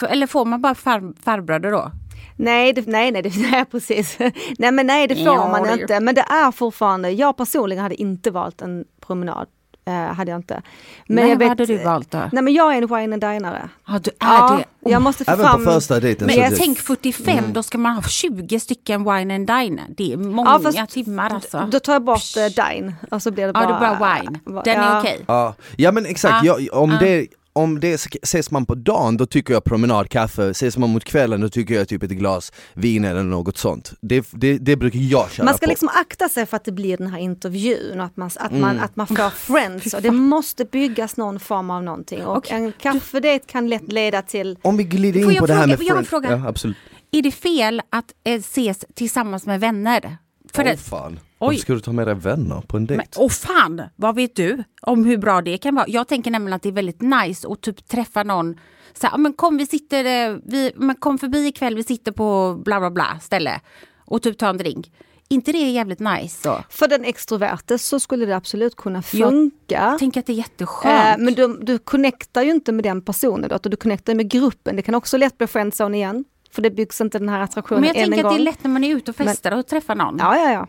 [0.00, 1.90] För, eller får man bara far, farbröder då?
[2.36, 4.18] Nej, det, nej, nej, det, nej, precis.
[4.58, 6.00] Nej, men nej, det får Ja, man det- inte.
[6.00, 9.46] Men det är fortfarande, jag personligen hade inte valt en promenad.
[9.88, 10.62] Eh, hade jag inte.
[11.06, 12.18] Men Nej, jag vad hade du valt då?
[12.32, 13.68] Nej, men jag är en wine and dinare.
[13.88, 14.90] Ja, du är Ja, det.
[14.90, 15.64] jag måste få Även fram...
[15.64, 17.52] på första dejten Men jag det, tänk 45, Mm.
[17.52, 19.80] då ska man ha 20 stycken wine and dine.
[19.88, 21.68] Det är många Ja, fast timmar alltså.
[21.70, 23.78] Då tar jag bort uh, dine och så blir det Ja, bara...
[23.80, 24.38] det är bara wine.
[24.64, 24.98] Den är ja.
[25.00, 25.24] okej.
[25.26, 25.54] ja.
[25.76, 26.58] ja men exakt, Ja.
[26.60, 26.96] jag, om, Ja.
[27.00, 27.26] det,
[27.56, 31.40] om det ses man på dagen då tycker jag promenad, kaffe, ses man mot kvällen
[31.40, 33.92] då tycker jag typ ett glas vin eller något sånt.
[34.00, 35.70] Det, det, det brukar jag köra Man ska på.
[35.70, 38.70] liksom akta sig för att det blir den här intervjun och att man, att man,
[38.70, 38.82] Mm.
[38.84, 39.94] att man får friends.
[39.94, 42.24] Och det måste byggas någon form av någonting.
[42.26, 45.46] Och Okej, en kaffedejt kan lätt leda till Om vi glider Får in jag på
[45.46, 46.30] det här med jag har en friends- fråga.
[46.30, 46.76] Ja, absolut.
[47.12, 50.16] Är det fel att eh, ses tillsammans med vänner?
[50.52, 51.46] För det, fan, Oj.
[51.46, 52.96] Varför ska du ta med dig vänner på en dejt?
[53.16, 55.84] men, åh fan, vad vet du om hur bra det kan vara?
[55.88, 58.54] Jag tänker nämligen att det är väldigt nice att typ träffa någon
[58.94, 62.12] så här, "Ja, men kom vi sitter, eh, vi, men kom förbi ikväll, vi sitter
[62.12, 63.60] på bla bla bla ställe
[64.04, 64.92] och typ ta en drink.
[65.28, 66.64] inte det jävligt nice då?
[66.70, 69.96] För den extroverte så skulle det absolut kunna Jag funka.
[69.98, 71.22] Tänk att det är Eh, jätteskönt.
[71.22, 74.76] men du, du connectar ju inte med den personen då, utan du connectar med gruppen.
[74.76, 76.24] Det kan också lätt bli friendzone igen.
[76.50, 78.36] För det byggs inte den här attraktionen Men jag än en tänker att gång.
[78.36, 80.16] det är lätt när man är ute och festar och träffar någon.
[80.18, 80.66] Ja, ja, ja.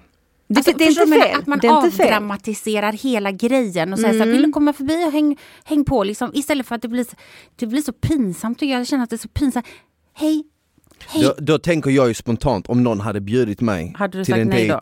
[0.47, 1.39] Det, Alltså, det är inte fel.
[1.39, 2.05] Att man det är inte fel.
[2.05, 4.35] avdramatiserar hela grejen och säger så här, Mm.
[4.37, 6.31] vill du komma förbi och häng, häng på liksom.
[6.33, 7.15] Istället för att det blir, så-
[7.55, 8.79] det blir så pinsamt tycker jag.
[8.79, 9.65] Jag känner att det är så pinsamt.
[10.13, 10.43] Hej,
[11.23, 14.41] Då, då tänker jag ju spontant om någon hade bjudit mig Hade du till sagt
[14.41, 14.77] en dejt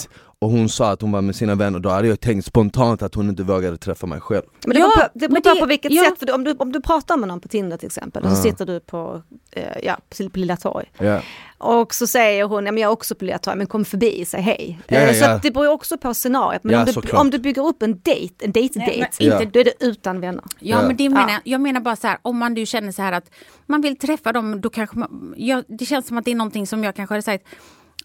[0.46, 3.16] och hon sa att hon var med sina vänner, då hade jag tänkt spontant att
[3.16, 4.44] hon inte vågade träffa mig själv.
[4.66, 6.04] Men det Ja, beror på, det beror på, det- på vilket ja.
[6.04, 8.36] sätt, för om du, om du pratar med någon på Tinder till exempel och så
[8.36, 9.22] sitter du på,
[9.52, 11.22] eh, ja, på på Lilla Torg Ja.
[11.58, 14.26] och så säger hon, ja, men jag är också på Lilla Torg, men kom förbi,
[14.26, 14.80] säg hej.
[14.88, 17.38] Eh, ja, Så att det beror ju också på scenariot, men om, du, om du
[17.40, 20.44] bygger upp en dejt, en Nej, dejt-dejt, då är det utan vänner.
[20.60, 21.40] Ja, men det menar, Ja.
[21.44, 23.30] jag menar bara så här, om man nu känner så här att
[23.66, 26.68] man vill träffa dem, då kanske man, ja, det känns som att det är någonting
[26.68, 27.46] som jag kanske hade sagt,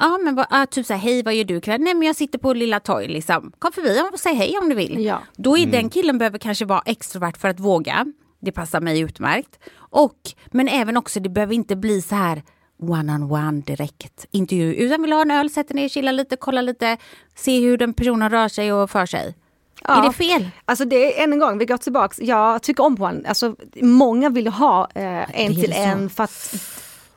[0.00, 1.80] ja men vad, ah, typ så här, hej vad gör du ikväll?
[1.80, 4.74] Nej men jag sitter på Lilla Torg liksom, kom förbi och säg hej om du
[4.74, 5.04] vill.
[5.04, 5.22] Ja.
[5.36, 5.70] Då är Mm.
[5.70, 8.06] den killen behöver kanske vara extrovert för att våga,
[8.40, 9.58] det passar mig utmärkt.
[9.76, 12.42] Och, men även också, det behöver inte bli så här
[12.82, 16.62] one on one direkt intervju, utan vill ha en öl, sätter ner, chilla lite, kolla
[16.62, 16.96] lite,
[17.34, 19.34] se hur den personen rör sig och för sig.
[19.84, 19.98] Ja.
[19.98, 20.50] Är det fel?
[20.64, 24.28] Alltså det är än en gång, vi går tillbaks, jag tycker om one, alltså många
[24.28, 25.78] vill ha eh, en det till så.
[25.78, 26.54] en för att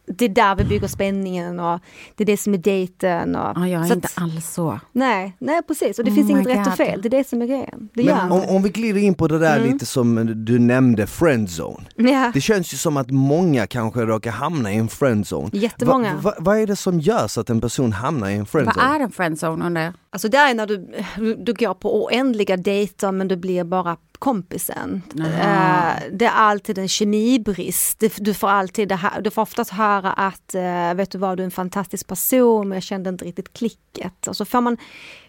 [0.05, 1.79] det är där vi bygger spänningen och
[2.15, 3.35] det är det som är dejten.
[3.35, 4.79] Och, Ja, jag är så inte att- alls så.
[4.91, 6.73] Nej, nej precis och det Oh finns inget rätt och God.
[6.73, 7.89] fel, det är det som är grejen.
[7.93, 9.71] Men om, om vi glider in på det där Mm.
[9.73, 11.85] lite som du nämnde, friendzone.
[11.95, 12.31] Ja.
[12.33, 15.49] Det känns ju som att många kanske råkar hamna i en friendzone.
[15.53, 16.13] Jättemånga.
[16.15, 18.47] Va, va, vad är det som gör så att en person hamnar i en Vad
[18.49, 18.95] friendzone?
[18.95, 19.93] är en friendzone undrar jag?
[20.09, 20.87] Alltså det är när du,
[21.35, 25.01] du går på oändliga dejter men du blir bara kompisen.
[25.19, 28.03] Eh, det är alltid en kemibrist.
[28.17, 31.43] Du får alltid det här, du får oftast höra att eh, vet du vad, du
[31.43, 34.27] är en fantastisk person men jag kände inte riktigt klicket.
[34.27, 34.77] Och så får man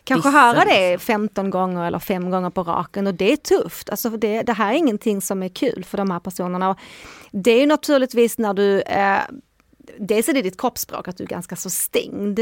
[0.05, 3.91] kanske Vissa höra det 15 gånger eller fem gånger på raken och det är tufft.
[3.91, 6.71] Alltså det, det här är ingenting som är kul för de här personerna.
[6.71, 6.79] Och
[7.31, 9.21] det är ju naturligtvis när du eh,
[9.99, 12.41] Dels är det ditt kroppsspråk, att du är ganska så stängd.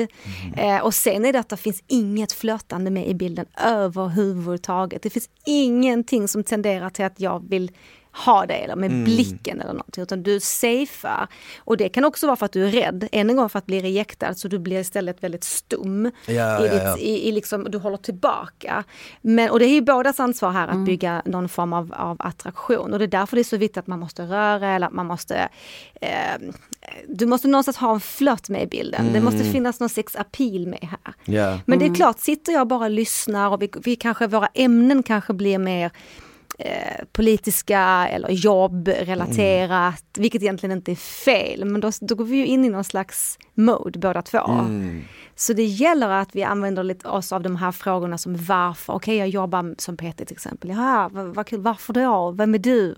[0.56, 5.02] Eh, och sen är det att det finns inget flörtande med i bilden överhuvudtaget.
[5.02, 7.70] Det finns ingenting som tenderar till att jag vill
[8.12, 10.02] ha det eller med blicken eller någonting.
[10.02, 11.28] Utan du safear.
[11.58, 13.66] Och det kan också vara för att du är rädd, än en gång för att
[13.66, 14.38] bli rejectad.
[14.38, 16.10] Så du blir istället väldigt stum.
[16.26, 16.98] Ja, i ja, ditt, ja.
[16.98, 18.84] I, i liksom, du håller tillbaka.
[19.20, 22.92] Men, och det är ju bådas ansvar här att bygga någon form av, av attraktion.
[22.92, 25.06] Och det är därför det är så viktigt att man måste röra eller att man
[25.06, 25.48] måste
[26.00, 26.08] eh,
[27.08, 29.12] Du måste någonstans ha en flört med i bilden.
[29.12, 31.14] Det måste finnas någon sex appeal med här.
[31.24, 31.58] Ja.
[31.66, 35.02] Men det är klart, sitter jag bara och lyssnar och vi, vi kanske, våra ämnen
[35.02, 35.90] kanske blir mer
[36.64, 41.64] eh, politiska eller jobbrelaterat, vilket egentligen inte är fel.
[41.64, 44.38] Men då, då går vi ju in i någon slags mode båda två.
[44.38, 45.02] Mm.
[45.34, 49.16] Så det gäller att vi använder lite oss av de här frågorna som varför, okej
[49.16, 52.94] jag jobbar som PT till exempel, ja, vad kul, varför då, vem är du?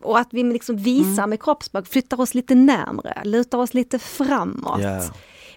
[0.00, 4.82] Och, att vi liksom visar med kroppsspråk, flyttar oss lite närmre, lutar oss lite framåt.
[4.82, 5.02] Ja.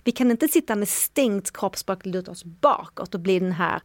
[0.03, 3.81] Vi kan inte sitta med stängt kroppsspråk och luta oss bakåt och bli den här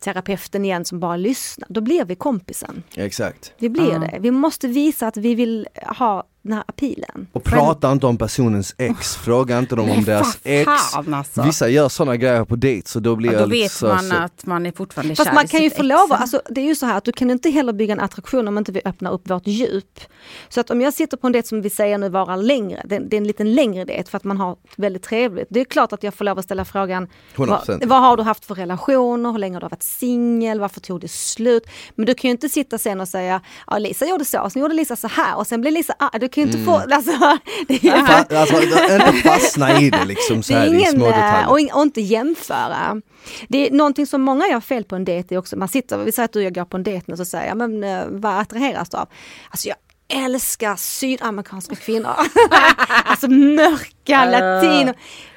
[0.00, 1.68] terapeuten igen som bara lyssnar.
[1.70, 2.82] Då blir vi kompisen.
[2.94, 3.52] Exakt.
[3.58, 3.98] Vi blir Ja.
[3.98, 4.18] det.
[4.20, 5.68] Vi måste visa att vi vill
[5.98, 7.26] ha den här appealen.
[7.32, 10.68] Och prata inte om personens ex, fråga inte dem om deras ex.
[10.94, 11.42] alltså.
[11.42, 14.16] Vissa gör sådana grejer på dejt så då blir Ja, då vet så, man så.
[14.16, 15.84] att man är fortfarande Fast kär man i kan ju få ex.
[15.84, 18.48] lov alltså, det är ju så här att du kan inte heller bygga en attraktion
[18.48, 20.00] om inte vi öppnar upp vårt djup.
[20.48, 22.98] Så att om jag sitter på en dejt som vi säger nu varar längre, det,
[22.98, 25.46] det är en liten längre dejt för att man har väldigt trevligt.
[25.50, 27.66] Det är klart att jag får lov att ställa frågan, 100%.
[27.66, 31.00] vad, vad har du haft för relationer, hur länge har du varit singel, varför tog
[31.00, 31.62] det slut?
[31.94, 34.62] Men du kan ju inte sitta sen och säga, ja Lisa gjorde så, och sen
[34.62, 36.27] gjorde Lisa så här och sen blev Lisa arg.
[36.28, 37.10] Du kan ju inte få, alltså,
[37.68, 40.92] det är Fa- alltså, inte fastna i det liksom så det här är i ingen,
[40.92, 41.50] små eh, detaljer.
[41.50, 43.00] och, in- och inte jämföra.
[43.48, 46.12] Det är någonting som många gör fel på en dejt är också, man sitter, vi
[46.12, 48.00] säger att du och jag går på en dejt och så säger jag, men eh,
[48.08, 49.08] vad attraheras du av?
[49.50, 49.76] Alltså jag
[50.24, 52.14] älskar sydamerikanska kvinnor.
[53.04, 54.94] alltså mörka, latino.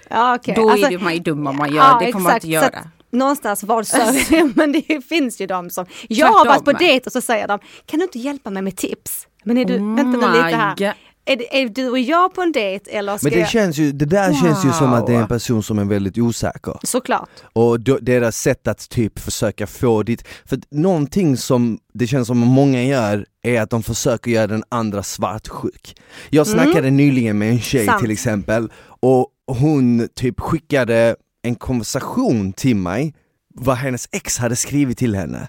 [0.10, 0.56] Ja, okay.
[0.56, 2.48] Då alltså, är det man ju dum om man gör, ja, det kommer man inte
[2.48, 2.90] Så göra.
[3.12, 7.12] Någonstans vad söker men det finns ju de som, jag har varit på dejt och
[7.12, 9.28] så säger de, kan du inte hjälpa mig med tips?
[9.44, 10.76] Men är du, Oh vänta nu lite här.
[10.76, 10.92] God.
[11.26, 13.50] Är, är du och jag på en dejt eller ska Men det, jag...
[13.50, 15.28] känns ju, det där känns ju som att det är en Wow.
[15.28, 16.78] person som är väldigt osäker.
[16.84, 17.30] Såklart.
[17.54, 22.38] Och då, deras sätt att typ försöka få ditt, för någonting som det känns som
[22.38, 25.96] många gör är att de försöker göra den andra svartsjuk.
[26.30, 28.02] Jag snackade nyligen med en tjej Sant.
[28.02, 33.14] till exempel och hon typ skickade en konversation till mig
[33.56, 35.48] vad hennes ex hade skrivit till henne.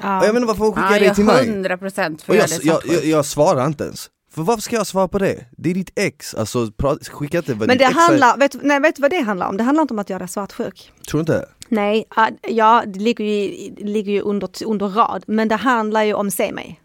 [0.00, 0.18] Ja.
[0.18, 1.48] Och jag vet inte varför hon skickade Ja, det till mig.
[1.48, 4.10] 100 procent för Och jag, jag, jag, jag, svarar inte ens.
[4.34, 5.44] För varför ska jag svara på det?
[5.50, 6.70] Det är ditt ex, alltså
[7.10, 9.56] skicka inte vad Men det ex handlar, vet, nej, vet du vad det handlar om?
[9.56, 10.92] Det handlar inte om att göra svartsjuk.
[11.08, 11.46] Tror du inte?
[11.68, 12.04] Nej,
[12.48, 16.30] ja det ligger ju, det ligger ju under, under rad, men det handlar ju om
[16.30, 16.80] se mig.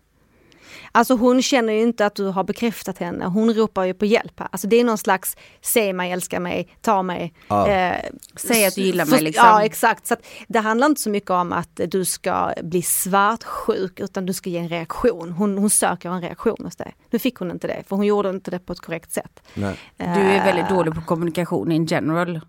[0.91, 4.41] Alltså hon känner ju inte att du har bekräftat henne, hon ropar ju på hjälp.
[4.51, 7.33] Alltså det är någon slags, se mig, älska mig, ta mig.
[7.47, 7.67] Ja.
[7.67, 7.95] Eh,
[8.35, 9.45] Säg att du gillar mig liksom.
[9.45, 13.99] Ja exakt, så att det handlar inte så mycket om att du ska bli svartsjuk
[13.99, 15.31] utan du ska ge en reaktion.
[15.31, 16.95] Hon, hon söker en reaktion hos dig.
[17.11, 19.43] Nu fick hon inte det, för hon gjorde inte det på ett korrekt sätt.
[19.53, 19.75] Nej.
[19.97, 22.41] Du är väldigt Eh, dålig på kommunikation in general.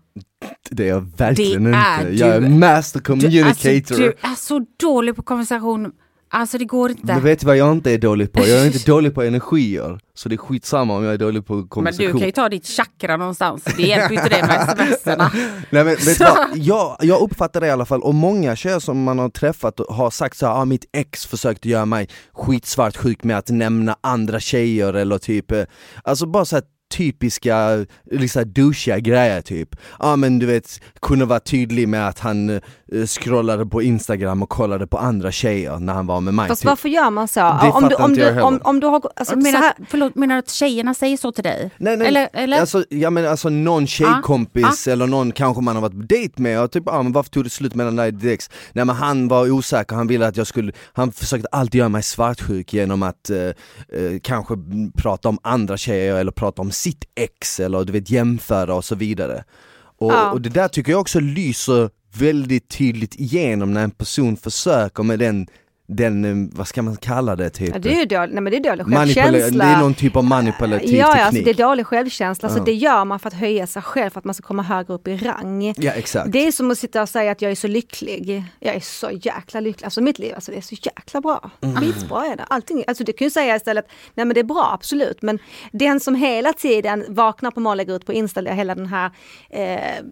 [0.69, 2.17] Det är jag verkligen Det är inte.
[2.17, 2.49] Jag är du.
[2.49, 3.45] master Du, communicator.
[3.49, 5.91] alltså, du är så dålig på konversation.
[6.33, 7.05] Alltså det går inte.
[7.05, 8.39] Men vet du vad jag inte är dålig på?
[8.47, 9.99] Jag är inte dålig på energier.
[10.13, 12.05] Så det är skitsamma om jag är dålig på Men konversation.
[12.05, 13.63] du kan ju ta ditt chakra någonstans.
[13.77, 15.31] Det hjälper ju inte det med smserna.
[15.33, 18.79] Nej men vet du vad, jag, jag uppfattar det i alla fall, och många tjejer
[18.79, 22.09] som man har träffat och har sagt så här, ah, mitt ex försökte göra mig
[22.33, 25.63] skitsvartsjuk med att nämna andra tjejer eller typ, eh,
[26.03, 29.69] alltså bara så här typiska, liksom douchiga grejer typ.
[29.99, 32.59] Ja ah, men du vet, kunde vara tydlig med att han eh,
[33.07, 36.47] scrollade på instagram och kollade på andra tjejer när han var med mig.
[36.47, 36.69] Fast typ.
[36.69, 37.39] varför gör man så?
[37.39, 38.47] Det om, du, om, inte du, jag heller.
[38.47, 41.17] om, om du har alltså, så menar, här, att, förlåt, menar du att tjejerna säger
[41.17, 41.71] så till dig?
[41.77, 42.59] Nej, nej, Eller, eller?
[42.59, 46.61] Alltså, ja, men alltså någon tjejkompis eller någon kanske man har varit på dejt med
[46.61, 48.49] och typ, ah, men varför tog det slut mellan dig ex?
[48.73, 52.03] Nej men han var osäker, han ville att jag skulle, han försökte alltid göra mig
[52.03, 54.53] svartsjuk genom att eh, eh, kanske
[54.95, 58.95] prata om andra tjejer eller prata om sitt ex eller du vet jämföra och så
[58.95, 59.43] vidare.
[59.99, 60.31] Och, Ja.
[60.31, 65.19] och det där tycker jag också lyser väldigt tydligt igenom när en person försöker med
[65.19, 65.47] den,
[65.95, 67.69] den eh, vad ska man kalla det typ?
[67.73, 69.65] ja, det är ju dålig, nej, men det är dålig Manipula- självkänsla.
[69.65, 71.23] det är någon typ av manipulativ Ja, ja teknik.
[71.25, 72.63] alltså det är dålig självkänsla, så Ja.
[72.63, 75.07] det gör man för att höja sig själv, för att man ska komma högre upp
[75.07, 75.73] i rang.
[75.77, 76.31] Ja exakt.
[76.31, 78.43] Det är som att sitta och säga att jag är så lycklig.
[78.59, 79.85] Jag är så jäkla lycklig.
[79.85, 81.49] Alltså mitt liv, alltså det är så jäkla bra.
[81.61, 81.75] Mm.
[81.75, 82.43] Skitbra är det.
[82.47, 83.85] Allting, alltså du kan ju säga istället,
[84.15, 85.21] nej men det är bra absolut.
[85.21, 85.39] Men
[85.71, 89.11] den som hela tiden vaknar på morgonen och lägger ut på Insta hela den här
[89.49, 89.61] eh,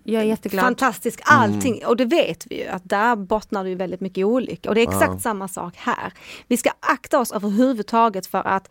[0.04, 0.66] Jag är jätteglad.
[0.66, 1.42] fantastisk Mm.
[1.42, 1.86] allting.
[1.86, 4.70] Och det vet vi ju att där bottnar det väldigt mycket olycka.
[4.70, 6.13] Och det är exakt samma sak här.
[6.47, 8.70] Vi ska akta oss överhuvudtaget för att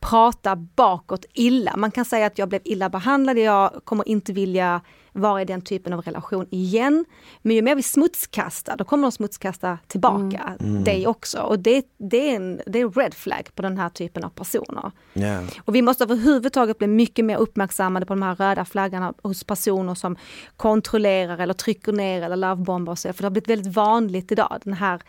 [0.00, 1.76] prata bakåt illa.
[1.76, 4.80] Man kan säga att jag blev illa behandlad, jag kommer inte vilja
[5.12, 7.04] vara i den typen av relation igen.
[7.42, 11.40] Men ju mer vi smutskastar, då kommer de smutskasta tillbaka dig också.
[11.40, 14.28] Och det, det, är en, det är en red flag på den här typen av
[14.28, 14.90] personer.
[15.12, 15.40] Ja.
[15.64, 19.94] Och vi måste överhuvudtaget bli mycket mer uppmärksammade på de här röda flaggorna hos personer
[19.94, 20.16] som
[20.56, 23.12] kontrollerar eller trycker ner eller lovebombar och så.
[23.12, 25.02] För det har blivit väldigt vanligt idag, den här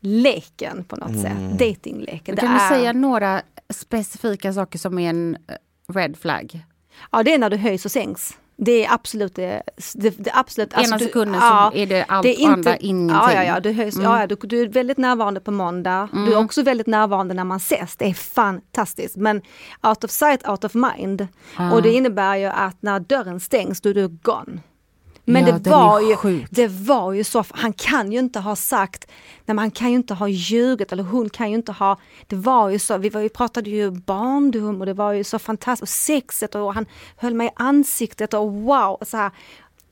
[0.00, 2.36] leken på något sätt, datingleken.
[2.36, 6.60] Kan du är- säga några specifika saker som är en eh, red flag?
[7.12, 8.38] Ja, det är när du höjs och sänks.
[8.62, 9.62] Det är absolut det,
[9.94, 12.76] det, det absolut, Ena du- sekunden ja, så är det allt det är och andra
[12.76, 13.08] ingenting.
[13.16, 14.04] Ja, ja, ja, du, höjs, Mm.
[14.10, 16.08] ja, ja du, du är väldigt närvarande på måndag.
[16.12, 17.96] Du är också väldigt närvarande när man ses.
[17.96, 19.16] Det är fantastiskt.
[19.16, 19.42] Men
[19.82, 21.28] out of sight, out of mind.
[21.56, 21.72] Ah.
[21.72, 24.60] Och det innebär ju att när dörren stängs, då är du gone.
[25.32, 26.46] Men Ja, det, var ju, sjuk.
[26.50, 29.96] det var ju så, han kan ju inte ha sagt, nej men han kan ju
[29.96, 33.20] inte ha ljugit eller hon kan ju inte ha, det var ju så, vi, var,
[33.20, 37.34] vi pratade ju barndom och det var ju så fantastiskt, och sexet och han höll
[37.34, 39.30] mig i ansiktet och wow, och så här.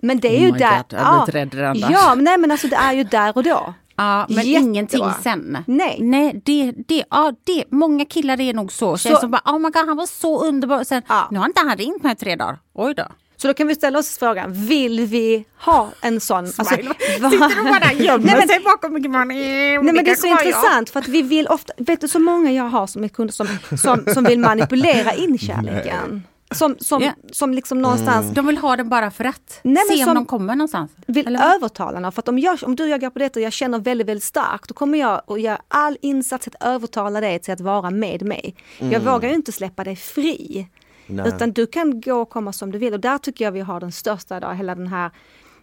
[0.00, 2.76] Men det är Oh ju där, God, blivit rädd ja, men nej men alltså det
[2.76, 3.74] är ju där och då.
[3.96, 4.60] Ja, men Jättebra.
[4.60, 5.58] ingenting sen.
[5.66, 5.96] Nej.
[6.00, 8.96] Nej, det, det, ja, det, många killar är nog så.
[8.98, 10.84] Tjejer Så- som bara, oh my god, han var så underbar.
[10.84, 11.28] Sen, Ja.
[11.30, 12.58] nu har inte han ringt mig i tre dagar.
[12.74, 13.04] Oj då.
[13.40, 16.36] Så då kan vi ställa oss frågan, vill vi ha en sån?
[16.44, 16.88] Alltså, Smile.
[17.20, 19.28] vad- Sitter du bara gömmer Nej, men- sig bakom mikrofonen?
[19.28, 22.52] Nej men det är så intressant för att vi vill ofta, vet du så många
[22.52, 23.46] jag har som är kunder som,
[23.78, 26.22] som, som vill manipulera in kärleken.
[26.54, 27.12] Som, som, Ja.
[27.32, 29.60] som liksom någonstans De vill ha den bara för att.
[29.62, 30.90] Nej, Se om som- de kommer någonstans.
[31.06, 32.12] vill Eller övertala någon.
[32.12, 34.08] För att om, jag, om du och jag går på detta och jag känner väldigt,
[34.08, 37.90] väldigt starkt, då kommer jag att göra all insats att övertala dig till att vara
[37.90, 38.54] med mig.
[38.78, 40.66] Jag vågar ju inte släppa dig fri.
[41.08, 41.28] Nej.
[41.28, 42.94] Utan du kan gå och komma som du vill.
[42.94, 45.10] Och där tycker jag vi har den största idag, hela den här,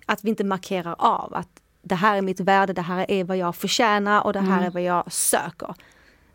[0.05, 1.49] att vi inte markerar av att
[1.81, 4.69] det här är mitt värde, det här är vad jag förtjänar och det här är
[4.69, 5.73] vad jag söker.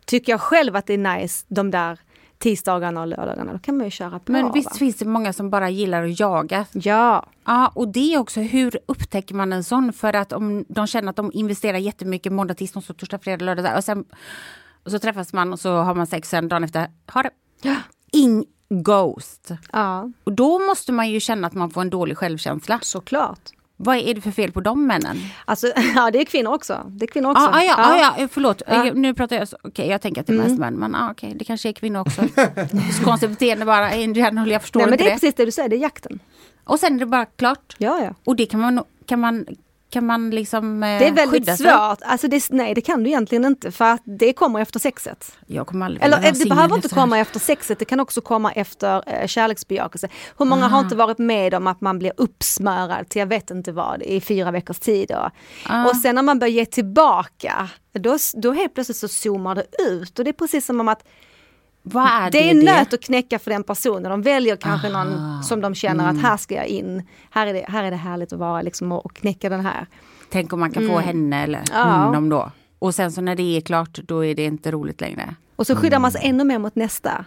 [0.05, 1.99] Tycker jag själv att det är nice de där
[2.37, 4.31] tisdagarna och lördagarna, då kan man ju köra på.
[4.31, 4.51] Men va?
[4.53, 6.65] visst finns det många som bara gillar att jaga.
[6.71, 9.93] Ja, Ja, och det är också hur upptäcker man en sån?
[9.93, 13.77] För att om de känner att de investerar jättemycket måndag, tisdag, onsdag, torsdag, fredag, lördag.
[13.77, 14.05] Och, sen,
[14.83, 16.91] och så träffas man och så har man sex sen dagen efter.
[17.05, 17.29] Har det.
[17.61, 17.75] Ja.
[18.11, 19.51] In ghost.
[19.71, 22.79] ja, Och då måste man ju känna att man får en dålig självkänsla.
[22.81, 23.39] såklart.
[23.77, 25.17] Vad är det för fel på de männen?
[25.45, 26.85] Alltså, ja det är kvinnor också.
[26.87, 27.43] Det är kvinnor också.
[27.43, 28.61] Ah, ah, ja, ah, ja, förlåt.
[28.67, 28.87] Ja.
[28.87, 31.33] Eh, Nu pratar jag, okej jag tänker att det är mest män, men ah, okej
[31.35, 32.21] det kanske är kvinnor också.
[32.97, 35.11] så konstigt beteende bara, general, jag förstår Nej, men det är det.
[35.11, 36.19] precis det du säger, det är jakten.
[36.63, 37.75] Och sen är det bara klart.
[37.77, 38.13] Ja, ja.
[38.25, 39.45] Och det kan man, kan man,
[39.91, 41.65] kan man liksom eh, Det är väldigt skydda sig.
[41.65, 41.99] svårt.
[42.01, 45.31] Alltså det, nej, det kan du egentligen inte för att det kommer efter sexet.
[45.47, 48.51] Jag kommer aldrig Eller eh, det behöver inte komma efter sexet, det kan också komma
[48.51, 50.07] efter eh, kärleksbejakelse.
[50.37, 53.71] Hur många har inte varit med om att man blir uppsmörad till jag vet inte
[53.71, 55.11] vad i fyra veckors tid.
[55.11, 55.29] Och,
[55.65, 55.85] Ah.
[55.89, 60.19] och sen när man börjar ge tillbaka, då, då helt plötsligt så zoomar det ut.
[60.19, 61.03] Och det är precis som om att
[61.93, 62.37] är det?
[62.37, 62.65] Det är en det?
[62.65, 64.11] nöt att knäcka för den personen.
[64.11, 65.03] De väljer kanske Aha.
[65.03, 67.03] någon som de känner att här ska jag in.
[67.31, 69.85] Här är det, här är det härligt att vara liksom, och, och knäcka den här.
[70.29, 71.83] Tänk om man kan få henne eller Ja.
[71.83, 72.51] honom då.
[72.79, 75.35] Och sen så när det är klart, då är det inte roligt längre.
[75.55, 77.25] Och så skyddar man sig ännu mer mot nästa.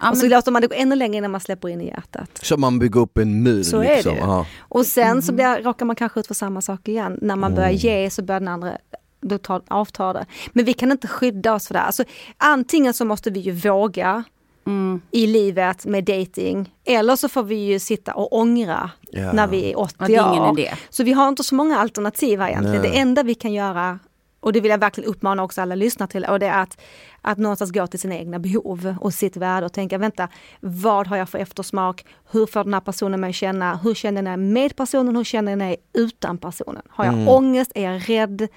[0.00, 1.86] Ja, och så men, låter man det gå ännu längre innan man släpper in i
[1.86, 2.30] hjärtat.
[2.42, 4.14] Så man bygger upp en mur Så är liksom.
[4.14, 4.20] det.
[4.20, 4.46] Ja.
[4.60, 5.22] Och sen Mm.
[5.22, 7.18] så blir, råkar man kanske ut för samma sak igen.
[7.22, 8.72] När man börjar ge så börjar den andra
[9.20, 10.26] då tar, avtar det.
[10.52, 11.80] Men vi kan inte skydda oss för det.
[11.80, 12.04] Alltså,
[12.36, 14.24] antingen så måste vi ju våga
[14.66, 19.32] mm, i livet med dating eller så får vi ju sitta och ångra Ja.
[19.32, 20.60] när vi är 80 ja, det är ingen år.
[20.60, 20.74] idé.
[20.90, 22.82] Så vi har inte så många alternativ här egentligen.
[22.82, 22.90] Nej.
[22.90, 23.98] Det enda vi kan göra,
[24.40, 26.80] och det vill jag verkligen uppmana också alla lyssnare till, och det är att,
[27.22, 30.28] att någonstans gå till sina egna behov och sitt värde och tänka, vänta,
[30.60, 32.04] vad har jag för eftersmak?
[32.30, 33.76] Hur får den här personen mig känna?
[33.76, 35.16] Hur känner jag med personen?
[35.16, 36.82] Hur känner jag utan personen?
[36.88, 37.28] Har jag Mm.
[37.28, 37.72] ångest?
[37.74, 38.48] Är jag rädd?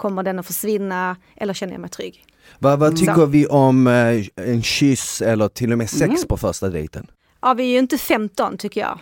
[0.00, 1.16] Kommer den att försvinna?
[1.36, 2.24] Eller känner jag mig trygg?
[2.58, 3.26] Vad, vad tycker Så.
[3.26, 6.28] vi om eh, en kyss eller till och med sex Mm.
[6.28, 7.06] på första dejten?
[7.42, 8.98] Ja, vi är ju inte 15 tycker jag.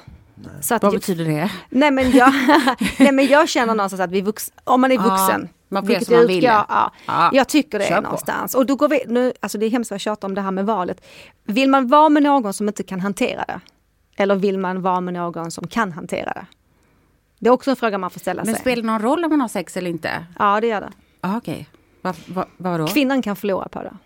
[0.61, 1.51] Så att, Vad betyder det?
[1.71, 2.33] nej, men jag,
[2.99, 5.49] nej men jag känner någonstans att vi vux, om man är vuxen.
[5.69, 6.37] man får göra vilket som man jag vill.
[6.45, 7.31] utgår- Ja, Ja.
[7.33, 8.03] Jag tycker det är på.
[8.03, 8.55] någonstans.
[8.55, 10.51] Och då går vi, nu, alltså det är hemskt vad jag tjatar om det här
[10.51, 11.01] med valet.
[11.47, 13.61] Vill man vara med någon som inte kan hantera det?
[14.17, 16.47] Eller vill man vara med någon som kan hantera det?
[17.39, 18.61] Det är också en fråga man får ställa Men sig.
[18.61, 20.25] spelar det någon roll om man har sex eller inte?
[20.39, 20.91] Ja det gör det.
[21.21, 21.69] Ah, Okej,
[22.03, 22.87] vad va, vadå?
[22.87, 23.97] Kvinnan kan förlora på det.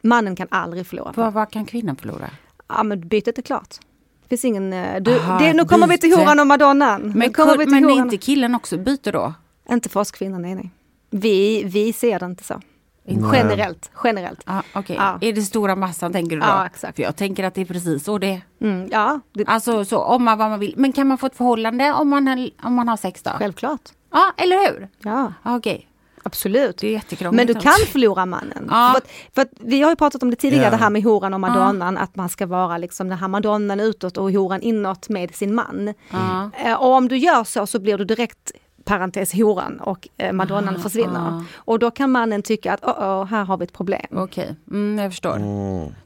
[0.00, 1.30] Mannen kan aldrig förlora på det.
[1.30, 2.30] Vad, kan kvinnan förlora?
[2.68, 3.76] Ja men bytet är klart.
[4.22, 4.72] Det finns ingen...
[4.72, 6.20] eh, Du, Aha, det, nu kommer vi till byte.
[6.22, 7.12] horan och madonnan.
[7.16, 8.04] Men, kommer vi till men är horan.
[8.04, 9.34] inte killen också byter då?
[9.70, 10.70] Inte för oss kvinnor, nej nej.
[11.10, 12.60] Vi, vi ser det inte så.
[13.04, 13.30] Nej.
[13.38, 14.40] Generellt, generellt.
[14.44, 15.18] Ah, Okej, Ja.
[15.20, 16.46] är det stora massan tänker du då?
[16.48, 16.96] Ja, exakt.
[16.96, 18.40] För jag tänker att det är precis så det är.
[18.66, 20.74] Mm, ja, det, Alltså så om man vad man vill.
[20.76, 23.30] Men kan man få ett förhållande om man, har- om man har sex då?
[23.30, 23.80] självklart.
[24.12, 24.88] Ja, eller hur?
[24.98, 25.88] Ja, Ah, Okej,
[26.22, 26.78] absolut.
[26.78, 27.36] det är jättekrångligt.
[27.36, 27.68] Men du också.
[27.68, 28.66] kan förlora mannen.
[28.70, 28.90] Ja.
[28.94, 30.70] För, att, för att vi har ju pratat om det tidigare, Ja.
[30.70, 34.16] det här med horan och madonnan, att man ska vara liksom den här madonnan utåt
[34.16, 35.94] och horan inåt med sin man.
[36.10, 36.50] Ja.
[36.64, 38.52] Eh, och om du gör så så blir du direkt
[38.84, 41.20] parentes horan och eh, madonnan Ah, försvinner.
[41.20, 41.44] ah.
[41.54, 42.90] Och då kan mannen tycka att oh,
[43.22, 44.06] oh, här har vi ett problem.
[44.10, 45.32] Okej, mm, jag förstår.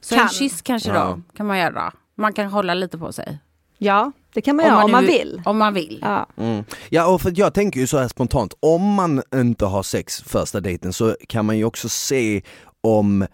[0.01, 0.23] Så Kan.
[0.25, 1.05] en kyss kanske Ja.
[1.05, 1.93] då kan man göra.
[2.17, 3.39] Man kan hålla lite på sig.
[3.79, 5.43] Ja, det kan man göra om nu- man vill.
[5.45, 5.99] Om man vill.
[6.03, 6.27] Ja.
[6.37, 6.65] Mm.
[6.89, 10.61] Ja och för jag tänker ju så här spontant, om man inte har sex första
[10.61, 12.43] dejten så kan man ju också se
[12.81, 13.27] om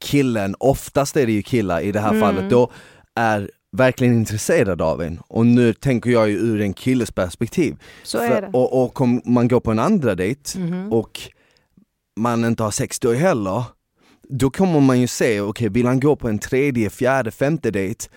[0.00, 2.20] killen, oftast är det ju killar i det här Mm.
[2.20, 2.70] fallet, då
[3.14, 5.20] är verkligen intresserad av en.
[5.28, 7.76] Och nu tänker jag ju ur en killes perspektiv.
[8.02, 8.48] Så För- är det.
[8.52, 10.92] Och, och om man går på en andra dejt Mhm.
[10.92, 11.20] och
[12.20, 13.64] man inte har sex då heller,
[14.28, 18.08] då kommer man ju se, okej vill han gå på en tredje, fjärde, femte dejt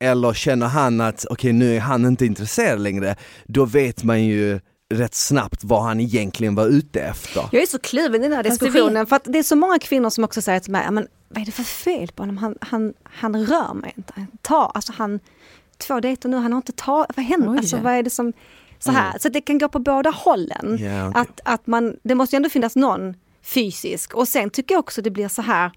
[0.00, 4.60] eller känner han att okej nu är han inte intresserad längre, då vet man ju
[4.94, 7.48] rätt snabbt vad han egentligen var ute efter.
[7.52, 9.56] Jag är så kluven i den här Fast det diskussionen för att det är så
[9.56, 12.22] många kvinnor som också säger till mig, "Ja, men vad är det för fel på
[12.22, 12.36] honom?
[12.36, 14.12] Han, han, han rör mig inte.
[14.16, 15.20] Han tar, alltså han,
[15.78, 17.50] två dejter nu, han har inte tagit, vad händer?
[17.50, 17.58] Oj.
[17.58, 18.32] Alltså vad är det som,
[18.78, 19.18] så här.
[19.18, 20.78] Så det kan gå på båda hållen.
[20.80, 21.20] Ja, okej.
[21.22, 25.02] Att, att man, det måste ju ändå finnas någon fysisk och sen tycker jag också
[25.02, 25.70] det blir så här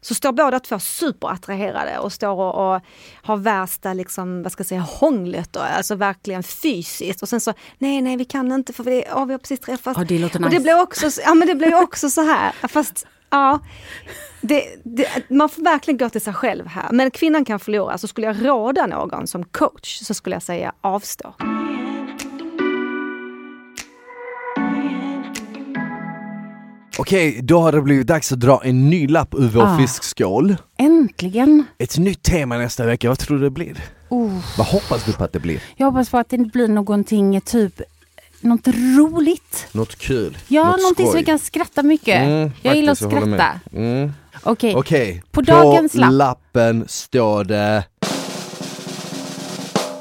[0.00, 2.80] så står båda två superattraherade och står och, och
[3.22, 7.52] har värsta liksom, vad ska jag säga, hånglet då, alltså verkligen fysiskt och sen så
[7.78, 9.98] nej nej vi kan inte för vi, åh, vi har precis träffats.
[9.98, 10.62] Ja, det låter Och det nice.
[10.62, 13.58] blir också, så- ja men det blir också så här, fast ja.
[14.40, 16.88] Det, det, man får verkligen gå till sig själv här.
[16.92, 20.72] Men kvinnan kan förlora, så skulle jag råda någon som coach så skulle jag säga
[20.80, 21.34] avstå.
[27.00, 29.78] Okej, då har det blivit dags att dra en ny lapp ur vår Ah.
[29.78, 30.56] fiskskål.
[30.78, 31.64] Äntligen!
[31.78, 33.84] Ett nytt tema nästa vecka, vad tror du det blir?
[34.08, 35.62] Oh, Vad hoppas du på att det blir?
[35.76, 37.80] jag hoppas på att det blir någonting typ
[38.40, 39.66] något roligt.
[39.72, 40.38] Något kul?
[40.48, 41.20] Ja, något någonting som skoj.
[41.20, 42.22] vi kan skratta mycket.
[42.22, 43.60] Mm, jag gillar att faktiskt, skratta.
[43.72, 44.12] Mm.
[44.42, 46.12] Okej, Okej, På dagens lapp.
[46.12, 47.84] lappen står det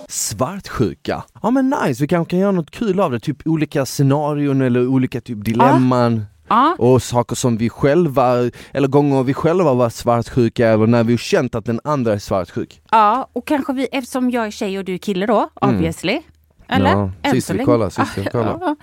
[0.07, 1.23] Svartsjuka.
[1.43, 4.87] Ja men nice, vi kanske kan göra något kul av det, typ olika scenarion eller
[4.87, 6.75] olika typ dilemman ja.
[6.77, 11.17] och saker som vi själva, eller gånger vi själva varit svartsjuka eller när vi har
[11.17, 12.81] känt att den andra är svartsjuk.
[12.91, 16.21] ja, och kanske vi, eftersom jag är tjej och du är kille då, obviously.
[16.67, 16.93] Eller?
[16.93, 16.99] Mm.
[16.99, 18.75] Ja, Än sist vi kollar, sist vi kollar.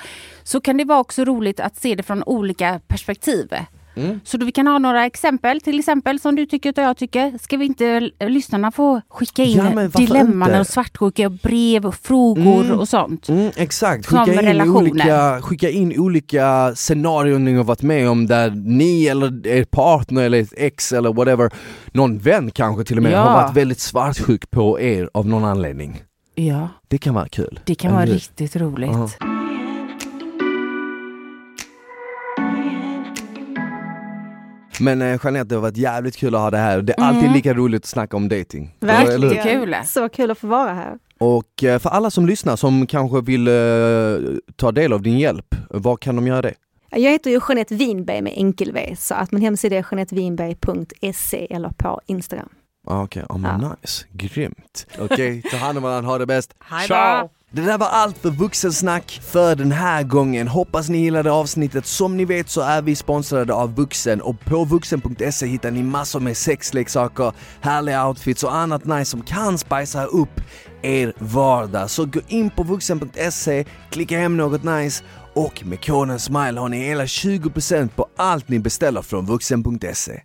[0.43, 3.55] Så kan det vara också roligt att se det från olika perspektiv.
[3.97, 4.21] Mm.
[4.25, 7.39] Så då vi kan ha några exempel, till exempel som du tycker och jag tycker.
[7.43, 10.61] Ska vi inte lyssnarna få skicka in Ja, dilemman inte?
[10.61, 12.79] och svartsjuka och brev och frågor Mm.
[12.79, 13.29] och sånt?
[13.29, 14.91] Mm, exakt, skicka in, relationer.
[14.91, 20.23] olika, skicka in olika scenarion ni har varit med om där ni eller er partner
[20.23, 21.51] eller ett ex eller whatever,
[21.93, 23.19] någon vän kanske till och med, Ja.
[23.19, 26.03] har varit väldigt svartsjuk på er av någon anledning.
[26.35, 27.61] Ja, Det kan vara kul.
[27.65, 28.91] det kan vara riktigt roligt.
[28.93, 29.36] Ja.
[34.81, 36.83] Men eh, Jeanette, det har varit jävligt kul att ha det här.
[36.83, 37.35] Det är alltid Mm.
[37.35, 38.77] lika roligt att snacka om dating.
[38.81, 39.43] Verkligen.
[39.43, 39.77] Kul.
[39.87, 40.99] Så kul att få vara här.
[41.19, 43.55] Och eh, för alla som lyssnar som kanske vill eh,
[44.57, 46.55] ta del av din hjälp, var kan de göra det?
[46.91, 51.69] Jag heter ju Jeanette Winberg med enkel V, så att min hemsida är jeanettewinberg.se eller
[51.69, 52.49] på Instagram.
[52.89, 53.37] Ah, Okej, okay.
[53.51, 53.69] oh, Ja.
[53.83, 54.87] nice, grymt.
[54.99, 56.55] Okej, ta hand om varandra, ha det bäst.
[56.61, 57.29] Hej Ciao!
[57.57, 60.49] Det där var allt för vuxensnack för den här gången.
[60.49, 61.87] Hoppas ni gillade avsnittet.
[61.87, 66.21] Som ni vet så är vi sponsrade av Vuxen och på vuxen.se hittar ni massor
[66.21, 70.41] med sexleksaker, härliga outfits och annat nice som kan spicea upp
[70.83, 71.91] er vardag.
[71.91, 75.05] Så gå in på vuxen.se, klicka hem något nice
[75.35, 80.23] och med koden SMILE har ni hela 20% på allt ni beställer från vuxen.se.